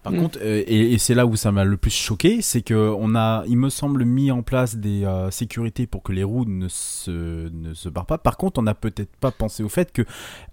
[0.04, 0.18] Par Mm.
[0.20, 3.16] contre, euh, et, et c'est là où ça m'a le plus choqué, c'est que on
[3.16, 6.68] a, il me semble, mis en place des euh, sécurités pour que les roues ne
[6.68, 8.18] se, ne se barrent pas.
[8.18, 10.04] Par contre, on n'a peut-être pas pensé au fait que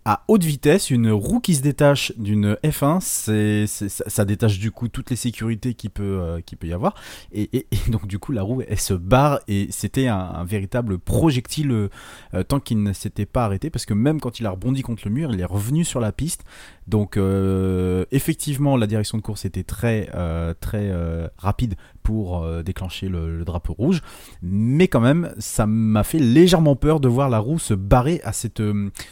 [0.05, 4.59] à haute vitesse, une roue qui se détache d'une F1, c'est, c'est- ça, ça détache
[4.59, 6.95] du coup toutes les sécurités qui peut, euh, qui peut y avoir.
[7.33, 10.45] Et, et- et donc du coup, la roue, elle se barre et c'était un, un
[10.45, 14.51] véritable projectile euh, tant qu'il ne s'était pas arrêté, parce que même quand il a
[14.51, 16.45] rebondi contre le mur, il est revenu sur la piste.
[16.91, 23.09] Donc euh, effectivement, la direction de course était très euh, très euh, rapide pour déclencher
[23.09, 24.01] le, le drapeau rouge,
[24.43, 28.33] mais quand même, ça m'a fait légèrement peur de voir la roue se barrer à
[28.33, 28.63] cette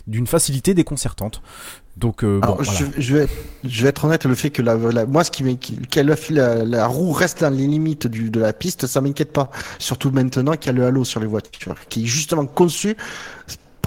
[0.06, 1.40] d'une facilité déconcertante.
[1.96, 2.72] Donc euh, bon, Alors, voilà.
[2.96, 3.26] je, je vais,
[3.64, 5.58] je vais être honnête, le fait que la, la- moi, ce qui
[5.90, 9.50] qu'elle la, la roue reste dans les limites du, de la piste, ça m'inquiète pas.
[9.78, 12.96] Surtout maintenant qu'il y a le halo sur les voitures, qui est justement conçu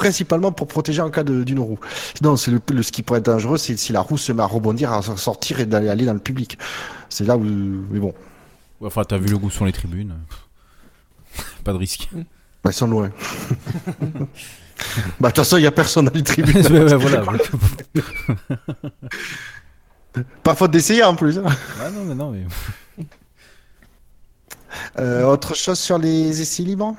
[0.02, 1.78] principalement pour protéger en cas d'une roue.
[2.24, 4.42] Non, c'est le, le- ce qui pourrait être dangereux, c'est si la roue se met
[4.42, 6.58] à rebondir, à sortir et d'aller aller dans le public.
[7.10, 8.14] C'est là où, mais bon,
[8.84, 10.16] Enfin, t'as vu le goût sur les tribunes.
[11.64, 12.10] Pas de risque.
[12.64, 13.12] bah, ils sont loin.
[15.20, 16.66] bah, de toute façon, il y a personne dans les tribunes.
[16.72, 17.24] Ouais, ouais, voilà.
[20.44, 21.38] Pas faute d'essayer en plus.
[21.38, 21.44] hein.
[21.80, 22.46] Ah non, mais non, mais...
[25.00, 26.96] Euh, autre chose sur les essais libres?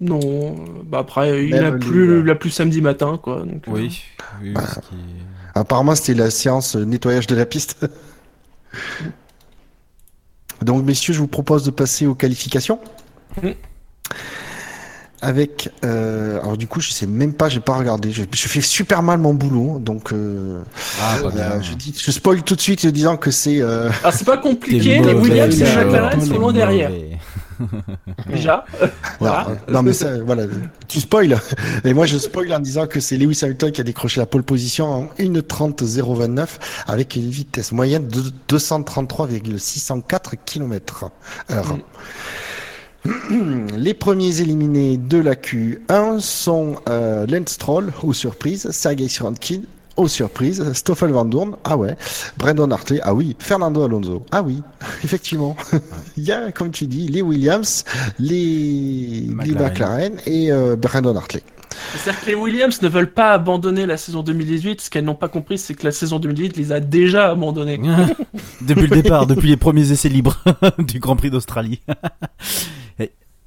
[0.00, 3.40] Non, bah après, il a plus, il a plus samedi matin, quoi.
[3.46, 4.02] donc, euh, Oui.
[4.42, 7.78] oui, oui, ce qui est- Apparemment, c'était la séance nettoyage de la piste.
[10.62, 12.78] Donc, messieurs, je vous propose de passer aux qualifications.
[13.42, 13.54] Mhm.
[15.22, 18.12] Avec, euh, alors du coup, je sais même pas, j'ai pas regardé.
[18.12, 20.62] Je, je fais super mal mon boulot, donc euh,
[21.00, 23.60] Ah, euh, je dis, je spoil tout de suite en disant que c'est.
[23.62, 26.90] euh, Ah, c'est pas compliqué, les Williams et McLaren sont loin derrière.
[26.90, 27.18] mauvais.
[28.28, 28.64] Déjà.
[29.18, 29.46] Voilà.
[29.68, 30.44] Non, non, mais ça, voilà,
[30.88, 31.38] tu spoil.
[31.84, 34.42] Et moi, je spoil en disant que c'est Lewis Hamilton qui a décroché la pole
[34.42, 36.46] position en 1.30.029
[36.86, 41.10] avec une vitesse moyenne de 233,604 km
[41.50, 41.78] heure.
[43.76, 49.62] Les premiers éliminés de la Q1 sont euh, Lance Stroll, aux surprises, Sergei Sirotkin,
[49.96, 51.96] aux surprises, Stoffel Van Dorn, ah ouais,
[52.36, 54.62] Brandon Hartley, ah oui, Fernando Alonso, ah oui,
[55.04, 55.56] effectivement.
[56.16, 57.84] Il y a, comme tu dis, les Williams,
[58.18, 59.62] les les McLaren.
[59.62, 61.42] McLaren et euh, Brandon Hartley.
[61.94, 64.80] C'est-à-dire que les Williams ne veulent pas abandonner la saison 2018.
[64.80, 67.78] Ce qu'elles n'ont pas compris, c'est que la saison 2018 les a déjà abandonnés.
[68.62, 70.42] depuis le départ, depuis les premiers essais libres
[70.78, 71.80] du Grand Prix d'Australie.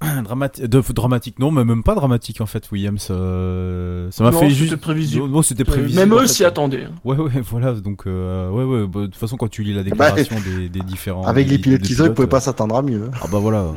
[0.04, 3.08] Et, dramati- de- dramatique, non, mais même pas dramatique en fait, Williams.
[3.12, 4.76] euh, ça m'a fait c'était juste.
[4.78, 5.24] prévisible.
[5.24, 6.00] Non, non, c'était prévisible.
[6.00, 6.86] Même eux s'y attendaient.
[6.86, 6.92] hein.
[7.04, 7.74] Ouais, ouais, voilà.
[7.74, 8.88] Donc, euh, ouais, ouais.
[8.88, 11.26] bah, de toute façon, quand tu lis la déclaration des, des différents.
[11.26, 13.10] Avec des- les pilotes qu'ils ont, ils pouvaient euh, pas s'attendre à mieux.
[13.22, 13.60] Ah bah voilà.
[13.60, 13.74] euh,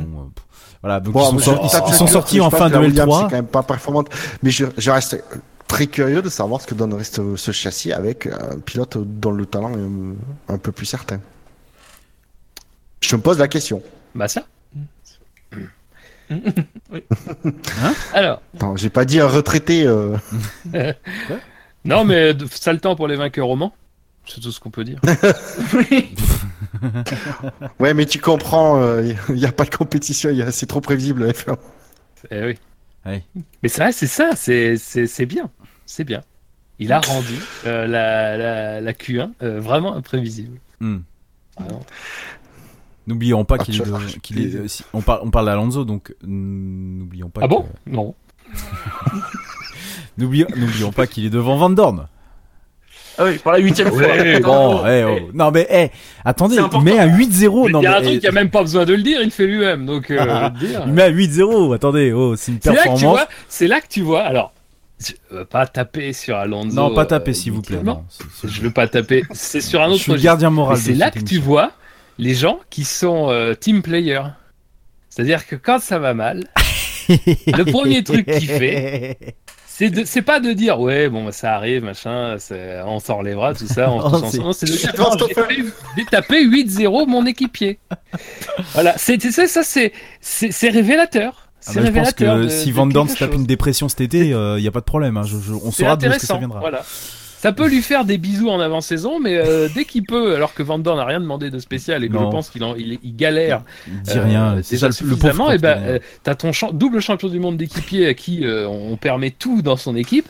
[0.81, 1.01] voilà.
[1.01, 3.05] Donc Bon, ils sont, je- ils, ils sont sortis en fin que la Williams, C'est
[3.07, 3.23] 2003.
[3.29, 4.09] quand même pas performante,
[4.45, 5.23] mais je, je reste
[5.67, 9.45] très curieux de savoir ce que donnerait ce, ce châssis avec un pilote dont le
[9.47, 9.81] talent est
[10.53, 11.19] un, un peu plus certain.
[13.01, 13.83] Je me pose la question.
[14.15, 14.45] Bah ça.
[16.31, 17.03] Oui.
[18.15, 19.87] Alors, Attends, j'ai pas dit un retraité.
[19.87, 20.17] euh,
[21.85, 23.75] non mais de- sale temps pour les vainqueurs au Mans.
[24.27, 25.01] C'est tout ce qu'on peut dire.
[27.79, 31.25] Ouais, mais tu comprends, il n'y a pas de compétition, y a- c'est trop prévisible.
[31.27, 31.57] la F1.
[32.31, 32.59] Eh oui.
[33.63, 35.51] Mais c'est vrai, c'est ça, c'est c'est c'est bien,
[35.87, 36.23] c'est bien.
[36.79, 37.35] il a rendu
[37.67, 40.59] euh, la, la, la Q1 euh, vraiment imprévisible.
[40.81, 40.99] Hmm.
[43.07, 47.41] N'oublions pas qu'il est, si- on parle, on parle d'Alonso, donc n'oublions pas.
[47.45, 48.15] Ah que- bon Non.
[50.19, 52.07] N'oublions, n'oublions pas qu'il est devant Van Dorn.
[53.19, 53.99] Ah oui, pour la huitième fois.
[54.01, 55.31] Ouais, Bon, eh, oh.
[55.35, 55.91] non mais eh,
[56.25, 57.67] attendez, il met un 8-0.
[57.69, 59.03] il Non y a un truc, eh, il n'y a même pas besoin de le
[59.03, 59.85] dire, il fait lui-même.
[59.85, 60.83] Donc, euh, je dire.
[60.87, 61.75] il met un 8-0.
[61.75, 63.17] Attendez, oh, c'est une C'est là que tu performance.
[63.19, 64.23] vois, c'est là que tu vois.
[64.23, 64.53] Alors,
[64.99, 66.75] je veux pas taper sur Alonso.
[66.75, 67.83] non, pas euh, taper s'il vous plaît.
[67.83, 68.05] non,
[68.45, 69.25] Je veux pas taper.
[69.33, 70.25] C'est sur un Je autre suis le registre.
[70.31, 70.77] gardien moral.
[70.79, 71.73] C'est là que tu vois
[72.23, 74.21] les gens qui sont euh, team player.
[75.11, 76.45] C'est-à-dire que quand ça va mal,
[77.09, 79.19] le premier truc qu'il fait,
[79.67, 83.55] c'est de, c'est pas de dire ouais bon ça arrive machin, c'est- on s'en relèvera
[83.55, 84.55] tout ça, on tous c'est- ensemble.
[84.55, 85.27] C'est de dire pense non,
[85.97, 87.79] j'ai tapé 8-0 mon équipier.
[88.75, 91.49] voilà, c'est sais, ça c'est c'est c'est révélateur.
[91.67, 94.01] Ah bah, je pense que de- si de Van quelque se tape une dépression cet
[94.01, 95.17] été, il n'y a pas de problème.
[95.17, 95.23] hein.
[95.25, 96.27] Je- je- on saura que intéressant.
[96.35, 96.61] ça viendra.
[96.61, 96.85] Voilà.
[97.43, 100.63] Ça peut lui faire des bisous en avant-saison, mais euh, dès qu'il peut, alors que
[100.63, 102.27] Van Dorn n'a rien demandé de spécial et que Non.
[102.27, 104.55] je pense qu'il il, il galère Il dit rien.
[104.59, 105.53] euh, C'est ça le- le pauvre.
[105.53, 108.97] et ben, quand il- euh, t'as ton double champion du monde d'équipier à qui on
[108.97, 110.29] permet tout dans son équipe,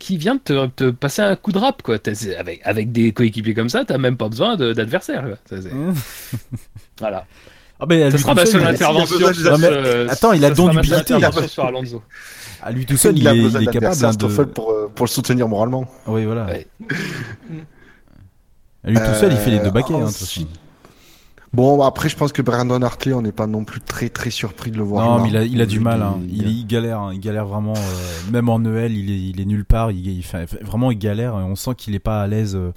[0.00, 1.98] qui vient de te, te passer un coup de rap, quoi.
[2.38, 5.24] Avec, avec des coéquipiers comme ça, t'as même pas besoin d'adversaire.
[7.00, 7.26] Voilà.
[7.80, 9.16] Ah ben, lui sera ma seule intervention.
[10.08, 11.80] attends, il a don sera ma
[12.64, 14.44] à lui tout seul, il, est, il est capable hein, de.
[14.44, 15.84] Pour, euh, pour le soutenir moralement.
[16.06, 16.46] Oui, voilà.
[16.46, 16.66] Ouais.
[18.84, 19.94] À lui tout seul, il fait les deux Euh, baquets.
[19.94, 20.60] hein, ensuite- façon.
[21.52, 24.72] Bon, après, je pense que Brandon Hartley, on n'est pas non plus très très surpris
[24.72, 25.06] de le voir.
[25.06, 25.22] Non, là.
[25.22, 26.02] mais il a, il a du mal.
[26.02, 26.18] hein.
[26.28, 26.98] Il, il galère.
[27.00, 27.10] hein.
[27.14, 27.74] Il galère vraiment.
[27.76, 29.92] euh, même en EL, il est, il est nulle part.
[29.92, 31.34] Il, il fait, vraiment, il galère.
[31.36, 32.56] On sent qu'il est pas à l'aise.
[32.56, 32.72] euh,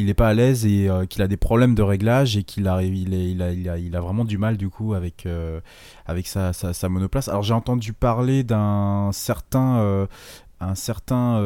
[0.00, 2.68] il est pas à l'aise et euh, qu'il a des problèmes de réglage et qu'il
[2.68, 5.60] a, il, a, vraiment du mal du coup avec, euh,
[6.06, 6.52] avec sa,
[6.88, 7.28] monoplace.
[7.28, 10.06] Alors j'ai entendu parler d'un certain, euh,
[10.60, 11.36] un certain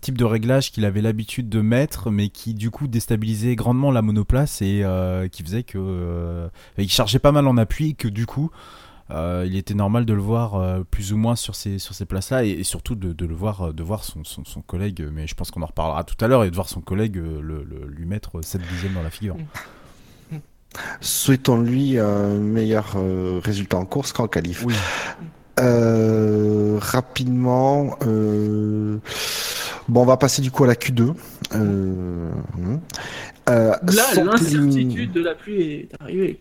[0.00, 4.02] type de réglage qu'il avait l'habitude de mettre, mais qui du coup déstabilisait grandement la
[4.02, 4.84] monoplace et
[5.30, 6.48] qui faisait que
[6.78, 8.50] il chargeait pas mal en appui et que du coup
[9.10, 12.04] euh, il était normal de le voir euh, plus ou moins sur ces, sur ces
[12.06, 15.06] places-là et, et surtout de, de le voir, euh, de voir son, son, son collègue,
[15.12, 17.40] mais je pense qu'on en reparlera tout à l'heure, et de voir son collègue le,
[17.42, 19.36] le- lui mettre 7 dixièmes dans la figure.
[21.00, 24.64] Souhaitons-lui un meilleur euh, résultat en course qu'en qualif.
[24.64, 24.74] Oui.
[25.60, 28.98] Euh, rapidement, euh,
[29.88, 31.14] bon, on va passer du coup à la Q2.
[31.54, 32.80] Euh, hum.
[33.50, 33.78] Euh, Là,
[34.16, 36.40] l'incertitude de la pluie est arrivée.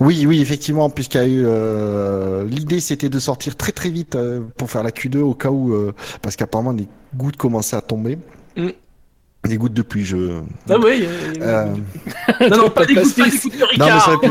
[0.00, 4.16] Oui, oui, effectivement, puisqu'il y a eu euh, l'idée, c'était de sortir très très vite
[4.16, 7.80] euh, pour faire la Q2 au cas où, euh, parce qu'apparemment des gouttes commençaient à
[7.80, 8.18] tomber.
[8.56, 8.68] Mm.
[9.44, 10.40] Des gouttes de pluie, je.
[10.70, 11.06] Ah oui.
[11.42, 11.66] Euh,
[12.50, 14.24] Non, non, pas des coups, pas des coups de Non, mais ça Ricard.
[14.24, 14.28] aurait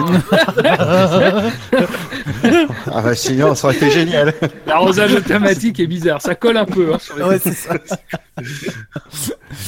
[1.51, 1.53] pu-
[2.91, 4.33] ah bah sinon, ça aurait été génial.
[4.65, 6.93] L'arrosage automatique est bizarre, ça colle un peu.
[6.93, 7.75] hein, sur les- c'est ça.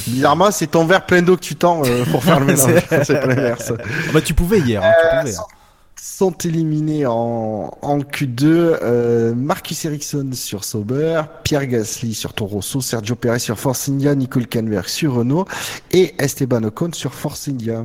[0.08, 2.82] Bizarrement, c'est ton verre plein d'eau que tu tends euh, pour faire le mélange.
[3.04, 3.72] c'est pas l'inverse.
[4.12, 5.36] bah, tu pouvais hier, hein, tu pouvais.
[5.36, 5.42] hein.
[6.06, 12.80] Sont éliminés en, en Q2 euh, Marcus Ericsson sur Sauber, Pierre Gasly sur Toro Rosso,
[12.80, 15.46] Sergio Perez sur Force India, Nicole Canberg sur Renault
[15.90, 17.84] et Esteban Ocon sur Force India.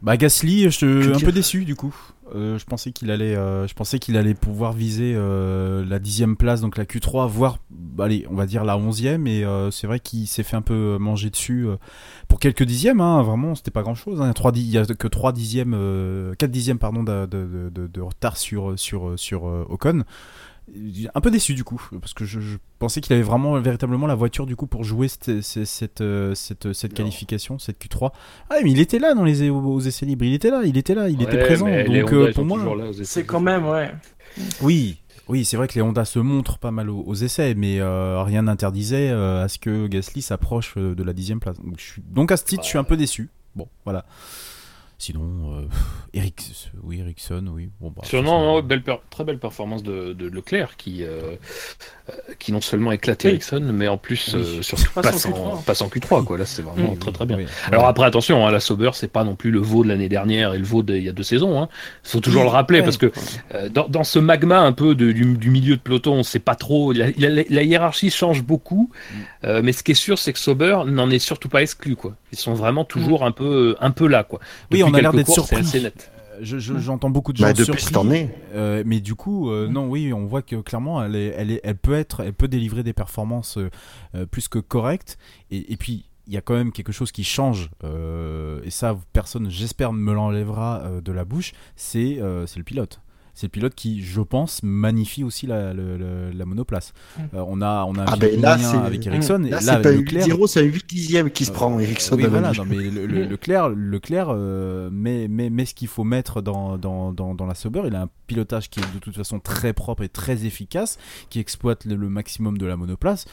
[0.00, 1.94] Bah Gasly, je Que un peu déçu du coup.
[2.34, 6.36] Euh, je pensais qu'il allait, euh, je pensais qu'il allait pouvoir viser euh, la dixième
[6.36, 7.58] place, donc la Q3, voire,
[7.98, 9.26] allez, on va dire la onzième.
[9.26, 11.66] Et c'est vrai qu'il s'est fait un peu manger dessus
[12.28, 13.00] pour quelques dixièmes.
[13.00, 14.20] Hein, vraiment, c'était pas grand chose.
[14.20, 14.32] Hein.
[14.32, 15.76] Trois Il y a que 3 dixièmes,
[16.38, 20.04] 4 dixièmes pardon de, de, retard sur sur sur Ocon.
[21.14, 24.14] Un peu déçu du coup, parce que je, je pensais qu'il avait vraiment véritablement la
[24.14, 28.10] voiture du coup pour jouer cette cette cette, euh, cette, cette qualification, cette Q3.
[28.48, 30.94] Ah mais il était là dans les aux essais libres, il était là, il était
[30.94, 31.66] là, il était présent.
[31.66, 32.58] Donc euh, pour moi.
[33.02, 33.92] C'est quand même, ouais.
[34.62, 34.98] oui,
[35.28, 38.22] oui, c'est vrai que les Honda se montrent pas mal aux, aux essais, mais euh,
[38.22, 41.58] rien n'interdisait euh, à ce que Gasly s'approche euh, de la dixième place.
[41.60, 42.02] Donc, je suis...
[42.02, 43.30] Donc à ce titre, je suis un peu déçu.
[43.54, 44.04] Bon, voilà.
[45.02, 45.62] Sinon, euh,
[46.14, 46.40] Eric...
[46.84, 47.70] oui, Ericsson, oui.
[47.80, 51.32] Bon, bah, Sur- ça, non, belle per- très belle performance de, de Leclerc qui, euh,
[52.08, 53.30] euh, qui non seulement éclate Oui.
[53.30, 54.40] Ericsson, mais en plus Oui.
[54.58, 55.64] euh, surtout Passe passe en en, Q3.
[55.64, 56.24] passe en Q3.
[56.24, 56.38] Quoi.
[56.38, 56.98] Là, c'est vraiment Oui.
[56.98, 57.36] très très bien.
[57.38, 57.46] Oui.
[57.66, 60.54] Alors après, attention, hein, la Sauber, c'est pas non plus le veau de l'année dernière
[60.54, 61.60] et le veau d'il y a deux saisons.
[61.60, 61.68] Hein.
[62.04, 62.84] faut toujours le rappeler Ouais.
[62.84, 63.10] parce que
[63.56, 66.38] euh, dans, dans ce magma un peu de- du, du milieu de peloton, on sait
[66.38, 66.92] pas trop.
[66.92, 69.16] La, la- la hiérarchie change beaucoup, Mm.
[69.46, 71.96] euh, mais ce qui est sûr, c'est que Sauber n'en est surtout pas exclu.
[71.96, 72.14] Quoi.
[72.30, 74.22] Ils sont vraiment toujours un peu un peu là.
[74.22, 74.38] Quoi.
[74.70, 75.56] Oui, Depuis on a l'air d'être surpris.
[75.56, 76.10] assez net.
[76.40, 77.82] Je- je- J'entends beaucoup de gens Bah, depuis surpris.
[77.84, 77.92] cette.
[78.54, 81.60] Euh, mais du coup, euh, non, oui, on voit que clairement, elle, est, elle, est,
[81.62, 83.70] elle peut être, elle peut délivrer des performances euh,
[84.14, 85.18] euh, plus que correctes.
[85.50, 87.70] Et, et puis, il y a quand même quelque chose qui change.
[87.84, 91.52] euh, et ça, personne, j'espère, ne me l'enlèvera euh, de la bouche.
[91.76, 93.00] C'est, euh, c'est le pilote.
[93.34, 96.92] C'est le pilote qui, je pense, magnifie aussi la, la monoplace.
[97.16, 97.20] Mm.
[97.34, 98.52] Euh, on a, on a un Ah ben là,
[98.84, 99.42] avec Ericsson.
[99.44, 101.54] et Là, là, c'est pas un Leclerc- 8-0, c'est un 8 dixième qui se Euh,
[101.54, 102.16] prend, Ericsson.
[102.16, 102.58] oui, devant voilà, lui.
[102.58, 106.76] non, mais le, le- Leclerc, Leclerc euh, met, met, met ce qu'il faut mettre dans,
[106.76, 107.82] dans, dans, dans la Sauber.
[107.86, 110.98] Il a un pilotage qui est de toute façon très propre et très efficace,
[111.30, 113.24] qui exploite le, le maximum de la monoplace.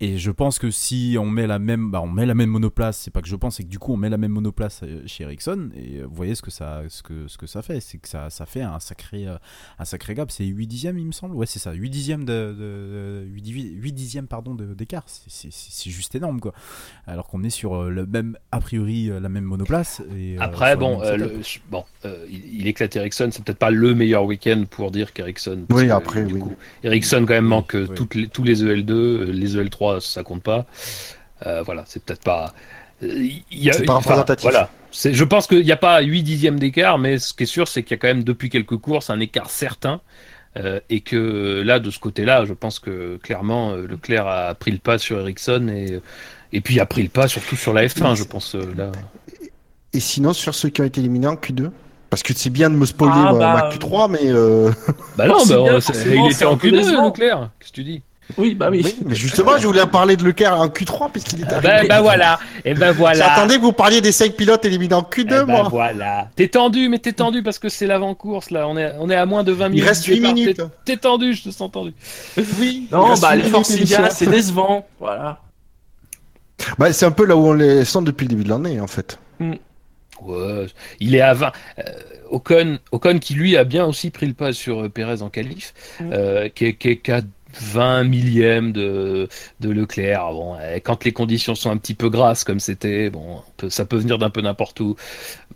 [0.00, 2.98] Et je pense que si on met la même, bah on met la même monoplace,
[2.98, 5.02] c'est pas que je pense, c'est que du coup on met la même monoplace euh,
[5.06, 7.80] chez Ericsson et euh, vous voyez ce que ça, ce que, ce que ça fait,
[7.80, 9.36] c'est que ça, ça fait un sacré, euh,
[9.80, 10.30] un sacré gap.
[10.30, 11.34] C'est 8 dixièmes, il me semble.
[11.34, 15.02] Ouais, c'est ça, 8 dixièmes de, de 8, divi- 8 dixièmes pardon d'écart.
[15.06, 16.52] C'est- C'est c'est- c'est juste énorme quoi.
[17.08, 20.00] Alors qu'on est sur le même, a priori, la même monoplace.
[20.16, 23.70] Et, Après, bon, euh, le- je- bon euh, il, il éclate Ericsson, c'est peut-être pas
[23.72, 25.64] le meilleur week-end pour dire qu'Ericsson.
[25.70, 26.40] Oui, que, après, du oui.
[26.40, 27.88] coup, Ericsson quand même manque oui.
[27.96, 30.66] toutes les- tous les EL2, euh, les EL3 ça compte pas.
[31.46, 32.52] Euh, voilà, c'est peut-être pas.
[33.00, 34.42] C'est pas représentatif.
[34.42, 37.68] Voilà, je pense qu'il n'y a pas 8 dixièmes d'écart, mais ce qui est sûr,
[37.68, 40.00] c'est qu'il y a quand même depuis quelques courses un écart certain.
[40.56, 44.72] euh, et que là, de ce côté-là, je pense que clairement, euh, Leclerc a pris
[44.72, 46.00] le pas sur Ericsson et,
[46.52, 48.54] et puis a pris le pas surtout sur la F1, je pense.
[48.56, 48.90] euh, là.
[49.92, 51.70] Et sinon, sur ceux qui ont été éliminés en Q2
[52.10, 54.18] Parce que c'est bien de me spoiler Ah, bah, ma Q3, mais.
[54.24, 54.70] euh,
[55.16, 55.78] Bah non, bah, bien,
[56.26, 57.06] il était en un peu Q2, décevant.
[57.08, 57.50] Leclerc.
[57.60, 58.02] Qu'est-ce que tu dis?
[58.36, 58.82] Oui, bah oui.
[58.84, 61.88] oui, mais justement, je voulais parler de Leclerc en Q3, puisqu'il était Ben, arrivé.
[61.88, 63.26] ben voilà, et ben voilà.
[63.26, 65.68] J'attendais que vous parliez des 5 pilotes éliminés en Eh Q2, ben moi.
[65.70, 66.28] voilà.
[66.36, 68.68] T'es tendu, mais t'es tendu parce que c'est l'avant-course là.
[68.68, 69.88] On est, on est à moins de 20 Il minutes.
[69.88, 70.34] reste du 8 départ.
[70.34, 70.62] minutes.
[70.84, 71.94] T'es- tendu, je te sens tendu.
[72.58, 72.86] Oui.
[72.90, 73.70] il Non, reste bah les Force
[74.10, 74.86] c'est décevant.
[75.00, 75.40] Voilà.
[76.78, 78.86] Bah, c'est un peu là où on les sent depuis le début de l'année, en
[78.88, 79.18] fait.
[80.20, 80.66] Ouais,
[80.98, 81.52] il est à 20.
[81.78, 81.82] Euh,
[82.30, 85.72] Ocon, Ocon qui lui a bien aussi pris le pas sur euh, Pérez en qualif,
[86.00, 86.10] Mm.
[86.12, 87.20] euh, qui est, qui est qu'à
[87.60, 89.28] 20 millièmes de,
[89.60, 90.30] de Leclerc.
[90.32, 93.96] Bon, euh, quand les conditions sont un petit peu grasses comme c'était, bon, ça peut
[93.96, 94.96] venir d'un peu n'importe où.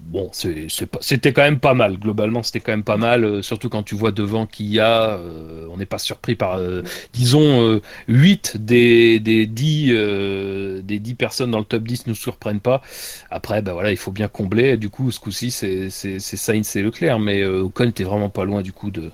[0.00, 1.98] Bon, c'était quand même pas mal.
[1.98, 5.10] Globalement, c'était quand même pas mal, euh, surtout quand tu vois devant qu'il y a.
[5.16, 6.82] euh, on n'est pas surpris par, euh,
[7.12, 12.14] disons, euh, 8 des, des, 10, euh, des 10 personnes dans le top 10 nous
[12.14, 12.82] surprennent pas.
[13.30, 14.76] Après, bah voilà, il faut bien combler.
[14.76, 18.72] Du coup, ce coup-ci, c'est Sainz et Leclerc, mais Ocon était vraiment pas loin du
[18.72, 19.10] coup de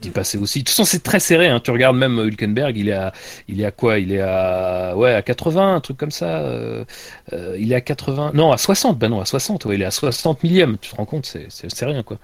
[0.00, 0.60] d'y passer aussi.
[0.60, 1.48] De toute façon, c'est très serré.
[1.48, 1.60] Hein.
[1.62, 3.12] Tu regardes même euh, Hülkenberg, il est à,
[3.48, 3.98] il est à quoi?
[3.98, 6.40] Il est à, ouais, à 80, un truc comme ça.
[6.40, 6.84] euh,
[7.32, 8.98] euh, il est à 80, non, à 60.
[8.98, 9.64] Ben non, à 60.
[9.66, 10.78] Ouais, il est à 60 millième.
[10.80, 12.18] Tu te rends compte C'est rien quoi.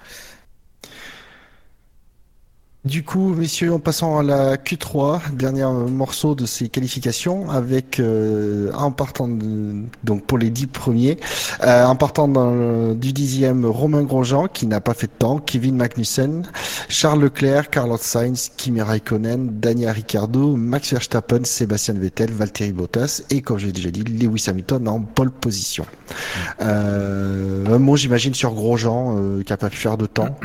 [2.87, 8.71] Du coup, messieurs, en passant à la Q3, dernier morceau de ces qualifications, avec euh,
[8.73, 11.17] en partant de- donc pour les dix premiers,
[11.65, 15.75] euh, en partant dans du dixième Romain Grosjean qui n'a pas fait de temps, Kevin
[15.75, 16.43] Magnussen,
[16.87, 23.41] Charles Leclerc, Carlos Sainz, Kimi Raikkonen, Daniel Ricciardo, Max Verstappen, Sébastien Vettel, Valtteri Bottas et
[23.41, 25.85] comme j'ai déjà dit, Lewis Hamilton en pole position.
[26.61, 30.37] Euh, un mot, j'imagine, sur Grosjean euh, qui a pas pu faire de temps.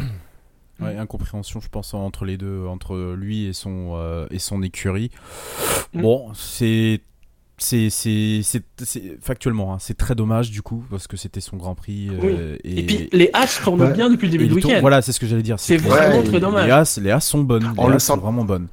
[0.85, 5.11] Ouais, incompréhension, je pense, entre les deux, entre lui et son, euh, et son écurie.
[5.95, 6.03] Mm.
[6.03, 7.01] Bon, c'est.
[7.59, 11.57] C'est, c'est, c'est, c'est- factuellement, hein, c'est très dommage du coup parce que c'était son
[11.59, 12.09] Grand Prix.
[12.11, 13.93] euh, et, Et puis les As tournent Ouais.
[13.93, 14.79] bien depuis le début du week-end.
[14.81, 15.61] Voilà, c'est ce que j'allais dire.
[15.61, 16.69] C'est vraiment Ouais, très Les dommage.
[16.71, 17.73] As, les As sont bonnes.
[17.77, 18.67] On les le sont vraiment bonnes.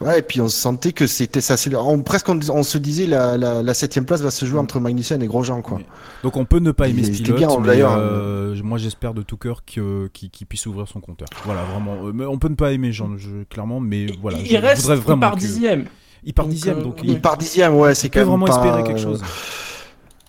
[0.00, 1.56] Ouais, et puis on sentait que c'était ça.
[1.56, 4.58] c'est- On, presque on, on se disait la, la, la septième place va se jouer
[4.58, 5.80] entre Magnussen et Grosjean, quoi.
[6.22, 9.38] Donc on peut ne pas aimer ce pilote, bien, mais euh, moi j'espère de tout
[9.38, 11.28] cœur que- qu'il puisse ouvrir son compteur.
[11.46, 12.06] Voilà, vraiment.
[12.08, 14.36] Euh, mais on peut ne pas aimer, Jean, je- clairement, mais voilà.
[14.38, 15.86] il je reste voudrais il vraiment par que- dixième.
[16.24, 18.26] Il part Donc, dixième, euh, donc Il il, part dixième, ouais, c'est il peut quand
[18.26, 19.22] même vraiment pas, espérer quelque euh, chose.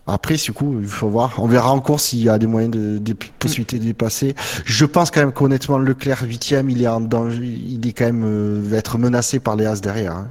[0.08, 1.36] Après, du coup, il faut voir.
[1.38, 4.36] On verra encore s'il y a des moyens de, des possibilités de dépasser.
[4.66, 7.43] Je pense quand même qu'honnêtement, Leclerc huitième, il est en danger.
[7.45, 10.14] Il est quand même euh, va être menacé par les As derrière.
[10.14, 10.30] hein.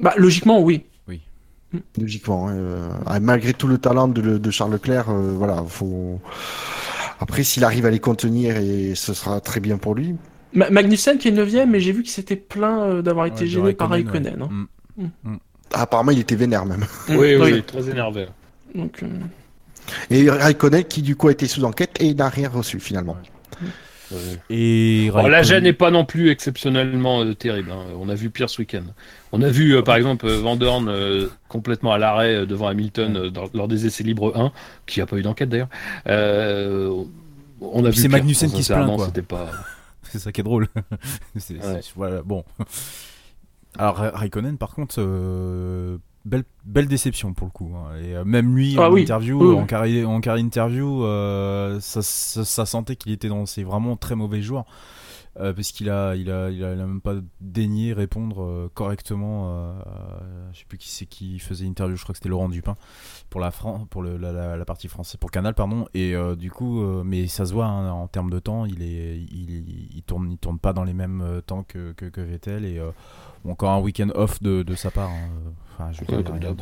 [0.00, 0.84] Bah logiquement oui.
[1.98, 2.48] logiquement.
[2.48, 6.20] hein, euh, ah, malgré tout le talent de, de Charles Leclerc, euh, voilà, faut.
[7.20, 10.14] Après, s'il arrive à les contenir, et ce sera très bien pour lui.
[10.54, 13.46] Ma- Magnussen qui est 9 mais j'ai vu qu'il s'était plaint euh, d'avoir été Ouais,
[13.46, 14.48] gêné par Raikkonen, ouais.
[14.50, 14.66] hein.
[14.96, 15.06] Mm.
[15.26, 15.30] Ah,
[15.72, 16.84] apparemment, il était vénère même.
[17.08, 17.62] Oui, oui, Oui.
[17.62, 18.26] très énervé.
[18.74, 19.06] Donc, euh,
[20.10, 23.16] Et Raikkonen, qui du coup a été sous enquête et n'a rien reçu finalement.
[24.48, 27.70] Et Bon, la gêne n'est pas non plus exceptionnellement euh, terrible.
[27.70, 27.84] hein.
[28.00, 28.82] On a vu pire ce week-end.
[29.32, 33.16] On a vu, euh, par exemple, Van Dorn euh, complètement à l'arrêt euh, devant Hamilton
[33.16, 34.50] euh, dans- lors des essais libres 1,
[34.86, 35.68] qui n'a pas eu d'enquête d'ailleurs.
[36.06, 36.90] Euh,
[37.60, 38.98] on a vu c'est Magnussen qui se plaint.
[39.06, 39.50] C'était pas.
[40.10, 40.68] C'est ça qui est drôle.
[41.34, 41.40] Ouais.
[41.40, 42.44] c'est- voilà, bon.
[43.76, 47.72] Alors Ra- Raikkonen, par contre, euh, belle, belle déception pour le coup.
[47.76, 47.96] hein.
[48.02, 49.02] Et euh, même lui, Ah en oui.
[49.02, 53.96] interview, Oui, en carré interview, euh, ça, ça, ça sentait qu'il était dans ses vraiment
[53.96, 54.64] très mauvais jours.
[55.36, 59.48] parce qu'il a, il a, il a, il a même pas daigné répondre correctement.
[59.50, 60.20] à-
[60.52, 62.74] je sais plus qui c'est qui faisait l'interview, je crois que c'était Laurent Dupin
[63.30, 65.86] pour la Fran- pour le, la, la- la partie française, pour Canal, pardon.
[65.94, 69.88] Et du coup, mais ça se voit hein, en termes de temps, il est, il,
[69.94, 72.80] il tourne, il tourne pas dans les mêmes temps que, que, que Vettel et
[73.46, 75.08] euh, encore un week-end off de, de sa part.
[75.10, 75.28] hein.
[75.78, 76.54] Enfin, je Ouais, comme de-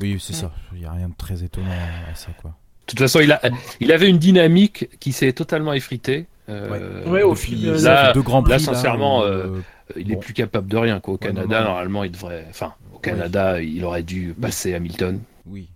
[0.00, 0.50] Oui, c'est ça.
[0.74, 1.70] Il y a rien de très étonnant
[2.10, 2.50] à ça, quoi.
[2.50, 3.40] De toute façon, il, a,
[3.80, 6.26] il avait une dynamique qui s'est totalement effritée.
[6.50, 9.60] Euh, Ouais, au fil de- là, deux grands prix, là, sincèrement, où, euh,
[9.96, 10.20] il est bon.
[10.20, 11.00] plus capable de rien.
[11.00, 11.14] Quoi.
[11.14, 11.64] Au Ouais, Canada, non, non.
[11.70, 12.44] normalement, il devrait.
[12.50, 15.20] Enfin, au Canada, il aurait dû passer Hamilton.
[15.46, 15.68] oui,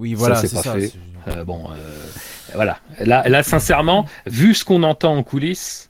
[0.00, 0.72] oui, voilà, c'est c'est pas ça.
[0.74, 0.92] fait.
[1.28, 1.74] Euh, bon, euh,
[2.54, 2.78] voilà.
[2.98, 5.88] Là, là, sincèrement, vu ce qu'on entend en coulisses,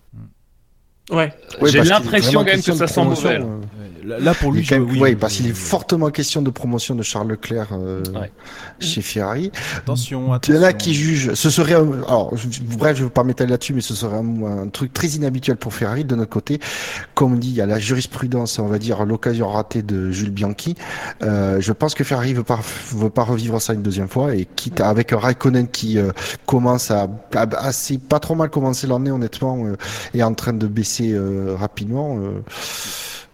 [1.11, 1.32] Ouais.
[1.61, 3.38] Oui, j'ai l'impression quand même que question ça sent promotion, mauvais.
[3.38, 3.44] là.
[3.44, 3.61] euh,
[4.07, 7.28] Là, pour lui, je- oui, ouais, parce qu'il est fortement question de promotion de Charles
[7.28, 8.30] Leclerc euh, Ouais.
[8.78, 9.50] chez Ferrari.
[9.78, 10.61] Attention, Il y attention.
[10.61, 11.32] en a qui jugent.
[11.32, 14.16] Ce serait, un- alors, je- bref, je ne veux pas m'étaler là-dessus, mais ce serait
[14.18, 16.05] un, un truc très inhabituel pour Ferrari.
[16.05, 16.61] De notre côté,
[17.14, 20.30] comme on dit, il y a la jurisprudence, on va dire, l'occasion ratée de Jules
[20.32, 20.74] Bianchi.
[21.22, 22.61] Euh, je pense que Ferrari veut pas,
[22.92, 26.11] veut pas revivre ça une deuxième fois, et quitte à- avec un Raikkonen qui euh,
[26.44, 29.76] commence à, à assez pas trop mal commencer l'année, honnêtement, euh,
[30.12, 32.18] et en train de baisser euh, rapidement.
[32.18, 32.40] euh,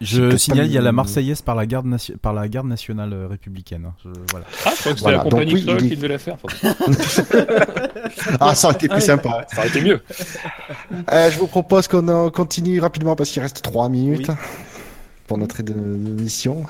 [0.01, 3.13] Je signale, il y a la Marseillaise par la garde, nation- par la garde nationale
[3.13, 3.85] euh, républicaine.
[3.89, 3.95] hein.
[4.05, 4.47] Je- voilà.
[4.65, 6.37] Ah, je crois que c'était Voilà, la donc oui, il devait la faire.
[8.41, 9.47] Ah, ça aurait été plus Ah, sympa.
[9.53, 10.01] Ça aurait été mieux.
[11.13, 14.31] Euh, je vous propose qu'on continue rapidement parce qu'il reste trois minutes
[15.27, 16.65] pour notre émission.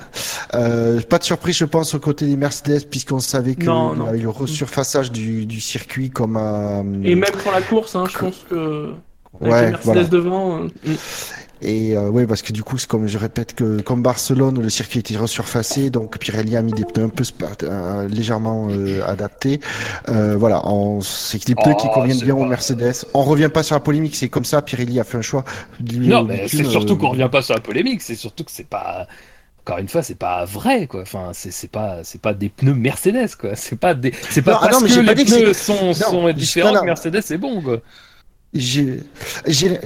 [0.55, 4.07] Euh, pas de surprise, je pense, au côté des Mercedes, puisqu'on savait que Non, non.
[4.07, 6.81] avec le resurfaçage du, du circuit comme à...
[7.05, 8.93] Et même pour la course, hein, je pense que.
[9.41, 10.05] Avec Ouais, les Mercedes voilà.
[10.05, 10.63] devant.
[10.63, 10.69] euh.
[11.63, 14.71] Et euh, ouais, parce que du coup, c'est comme je répète que comme Barcelone, le
[14.71, 17.23] circuit était resurfacé, donc Pirelli a mis des pneus un peu
[17.65, 19.61] euh, légèrement euh, adaptés.
[20.09, 23.05] Euh, voilà, on- c'est des pneus qui Oh, conviennent bien aux pas- Mercedes.
[23.13, 24.63] On revient pas sur la polémique, c'est comme ça.
[24.63, 25.45] Pirelli a fait un choix.
[25.87, 28.01] Lui, Non, mais c'est surtout qu'on revient pas sur la polémique.
[28.01, 29.07] C'est surtout que c'est pas.
[29.61, 31.03] Encore une fois, c'est pas vrai, quoi.
[31.03, 33.55] Enfin, c'est c'est pas, c'est pas des pneus Mercedes, quoi.
[33.55, 35.37] C'est pas des, c'est pas Non, ah parce non, mais que pas les dit que
[35.37, 37.81] pneus c'est- sont, Non, sont différents que Mercedes, c'est bon, quoi.
[38.53, 39.01] J'ai,
[39.47, 39.79] j'ai,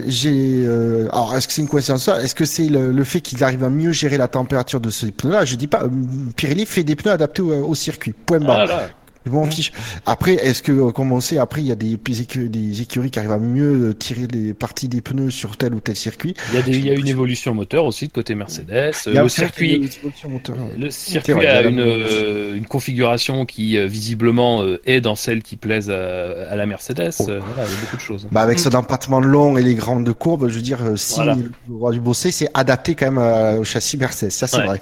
[0.66, 3.44] euh, alors, est-ce que c'est une coïncidence ça Est-ce que c'est le, le fait qu'il
[3.44, 5.82] arrive à mieux gérer la température de ces pneus-là Je dis pas.
[5.84, 5.88] euh,
[6.34, 8.14] Pirelli fait des pneus adaptés au, circuit.
[8.24, 8.66] Point barre.
[8.66, 8.88] Voilà.
[9.26, 9.72] Je m'en fiche.
[10.04, 13.18] Après, est-ce que, euh, comme on sait, après il y a des, des écuries qui
[13.18, 16.34] arrivent à mieux euh, tirer les parties des pneus sur tel ou tel circuit?
[16.50, 18.92] Il y a des, il y a une évolution moteur aussi de côté Mercedes.
[19.06, 20.56] Il y a Le circuit, une évolution moteur.
[20.78, 25.42] le circuit vrai, a une, euh, une configuration qui euh, visiblement euh, est dans celle
[25.42, 27.12] qui plaise à, à la Mercedes.
[27.20, 27.24] Oh.
[27.24, 28.26] Voilà, il y a beaucoup de choses.
[28.30, 31.34] Bah avec cet empattement long et les grandes courbes, je veux dire, si Voilà.
[31.36, 34.66] le roi du bossé, c'est adapté quand même au châssis Mercedes, ça c'est Ouais.
[34.66, 34.80] vrai.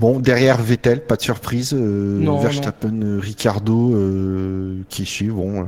[0.00, 1.72] Bon, derrière Vettel, pas de surprise.
[1.74, 5.28] Euh, Non, Verstappen, euh, Ricardo, euh, qui suit.
[5.30, 5.64] Bon, euh,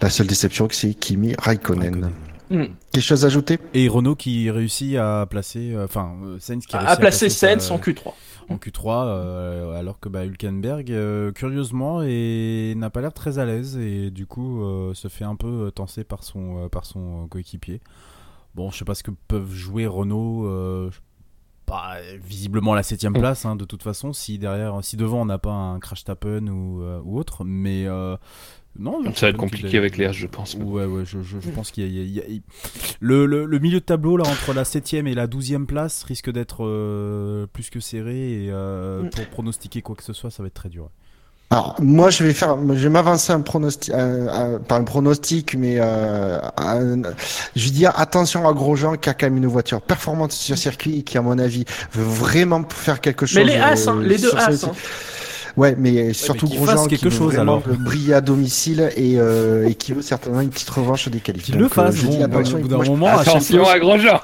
[0.00, 2.10] la seule déception, c'est Kimi Raikkonen.
[2.50, 2.64] Mm.
[2.92, 3.58] Quelque chose à ajouter?
[3.74, 7.70] Et Renault qui réussit à placer, enfin, euh, Sainz qui À, réussit placer sa- Sainz
[7.70, 8.12] en Q3.
[8.50, 13.46] en Q3, euh, alors que bah, Hülkenberg, euh, curieusement, et n'a pas l'air très à
[13.46, 17.26] l'aise et du coup euh, se fait un peu tenser par son, euh, par son
[17.28, 17.80] coéquipier.
[18.54, 20.44] Bon, je sais pas ce que peuvent jouer Renault.
[20.46, 20.90] euh,
[21.66, 25.38] pas visiblement la septième place hein, de toute façon si derrière si devant on n'a
[25.38, 28.16] pas un crash tapen ou, euh, ou autre mais euh,
[28.78, 30.54] non Ça va être compliqué avec les H, je pense.
[30.54, 31.90] Ouais, ouais, je, je, je pense qu'il y a.
[31.90, 32.42] il y a- il y a- il-
[33.00, 36.30] Le, le, le milieu de tableau, là, entre la 7ème et la 12ème place, risque
[36.32, 38.44] d'être euh, plus que serré.
[38.44, 39.10] Et euh, Mm.
[39.10, 40.88] pour pronostiquer quoi que ce soit, ça va être très dur.
[41.52, 45.54] Alors, moi, je vais faire, je vais m'avancer un pronostic, euh, euh, pas un pronostic,
[45.54, 47.02] mais euh, un-
[47.54, 51.00] je veux dire attention à Grosjean qui a quand même une voiture performante sur circuit
[51.00, 53.36] et qui, à mon avis, veut vraiment faire quelque chose.
[53.44, 54.64] Mais les As, hein, euh, les deux As.
[54.64, 54.72] hein.
[55.56, 57.78] Ouais, mais surtout qu'il Grosjean fasse quelque qui veut chose, vraiment alors.
[57.78, 61.42] briller à domicile et, euh, et qui veut certainement une petite revanche des qualifs.
[61.44, 63.16] Qu'il le euh, fasse, je dis bon, attention, au bout d'un moi, je- moment, à
[63.18, 64.20] chaque, Attention à Grosjean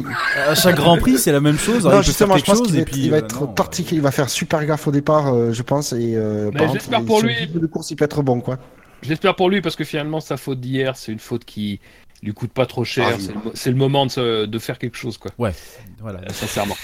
[0.49, 1.85] à chaque Grand Prix, c'est la même chose.
[1.85, 3.01] Non, il peut justement, je pense qu'il va être, puis.
[3.05, 5.62] il va euh, être non, particulier, il va faire super gaffe au départ, euh, je
[5.62, 7.35] pense, et euh, Mais j'espère pour lui.
[7.53, 8.59] le de course, il peut être bon, quoi.
[9.03, 11.79] J'espère pour lui parce que finalement sa faute d'hier, c'est une faute qui
[12.22, 13.07] lui coûte pas trop cher.
[13.12, 15.31] Ah c'est le, moment de, se- de faire quelque chose, quoi.
[15.39, 15.53] Ouais,
[16.01, 16.18] voilà.
[16.20, 16.74] Euh, sincèrement.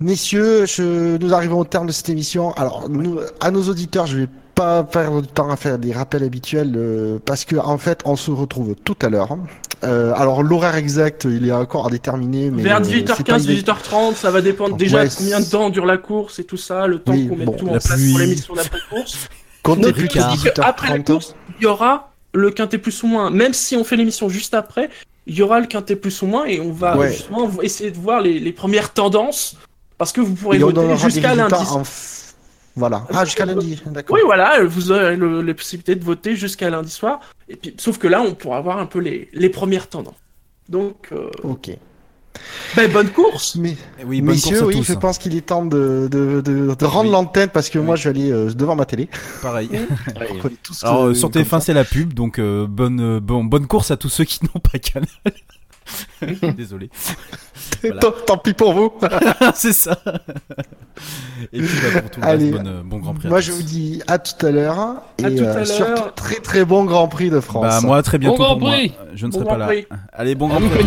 [0.00, 2.52] Messieurs, je, nous arrivons au terme de cette émission.
[2.54, 6.22] Alors, nous, à nos auditeurs, je vais pas perdre du temps à faire des rappels
[6.24, 9.36] habituels euh, parce que en fait, on se retrouve tout à l'heure.
[9.84, 13.42] Euh, alors, l'horaire exact, il est encore à déterminer, mais Vers euh, c'est pas 18h15,
[13.44, 16.44] idée- 18h30, ça va dépendre déjà Ouais, de combien de temps dure la course et
[16.44, 18.10] tout ça, le temps Oui, qu'on bon, tout en place pluie.
[18.10, 19.28] pour l'émission d'après-course.
[19.62, 21.04] Comptez plus que aussi qu'après la 18h30.
[21.04, 23.30] course, il y aura le quintet plus ou moins.
[23.30, 24.90] Même si on fait l'émission juste après,
[25.26, 27.10] il y aura le quintet plus ou moins et on va Ouais.
[27.12, 29.56] justement essayer de voir les, les premières tendances
[29.98, 31.54] parce que vous pourrez Et voter jusqu'à lundi.
[31.54, 31.82] en
[32.76, 33.06] Voilà.
[33.12, 34.14] Ah, jusqu'à lundi, d'accord.
[34.16, 37.20] Oui, voilà, vous aurez le, les possibilités de voter jusqu'à lundi soir.
[37.48, 40.14] Et puis, sauf que là, on pourra avoir un peu les, les premières tendances.
[40.68, 41.70] Donc, euh, Ok.
[42.74, 43.54] ben, bonne course.
[43.56, 44.82] Mais, Eh Oui, bonne messieurs, course à oui, tous.
[44.84, 47.12] je pense qu'il est temps de, de, de, de rendre Oui.
[47.12, 49.08] l'antenne parce que moi, je vais aller euh, devant ma télé.
[49.42, 49.68] Pareil.
[50.64, 51.60] Tous, Alors euh, sur comme TF1 ça.
[51.60, 54.78] c'est la pub, donc euh, bonne, bon, bonne course à tous ceux qui n'ont pas
[54.78, 55.08] Canal.
[56.56, 56.90] Désolé.
[57.82, 58.00] voilà.
[58.00, 58.92] Tant, tant pis pour vous.
[59.54, 59.98] c'est ça.
[61.52, 62.44] Et puis bah, pour tout le Allez.
[62.50, 63.26] reste, bonne, euh, bon Grand Prix.
[63.26, 64.96] à Moi, je vous dis à tout à l'heure.
[65.18, 65.66] Et À tout à euh, l'heure.
[65.66, 67.64] surtout, très très bon Grand Prix de France.
[67.64, 68.72] Bah moi très bientôt Bon Grand pour moi.
[68.76, 68.92] Prix.
[69.14, 69.66] Je ne Bon serai pas là.
[69.66, 69.86] Prix.
[70.12, 70.84] Allez bon Grand Prix.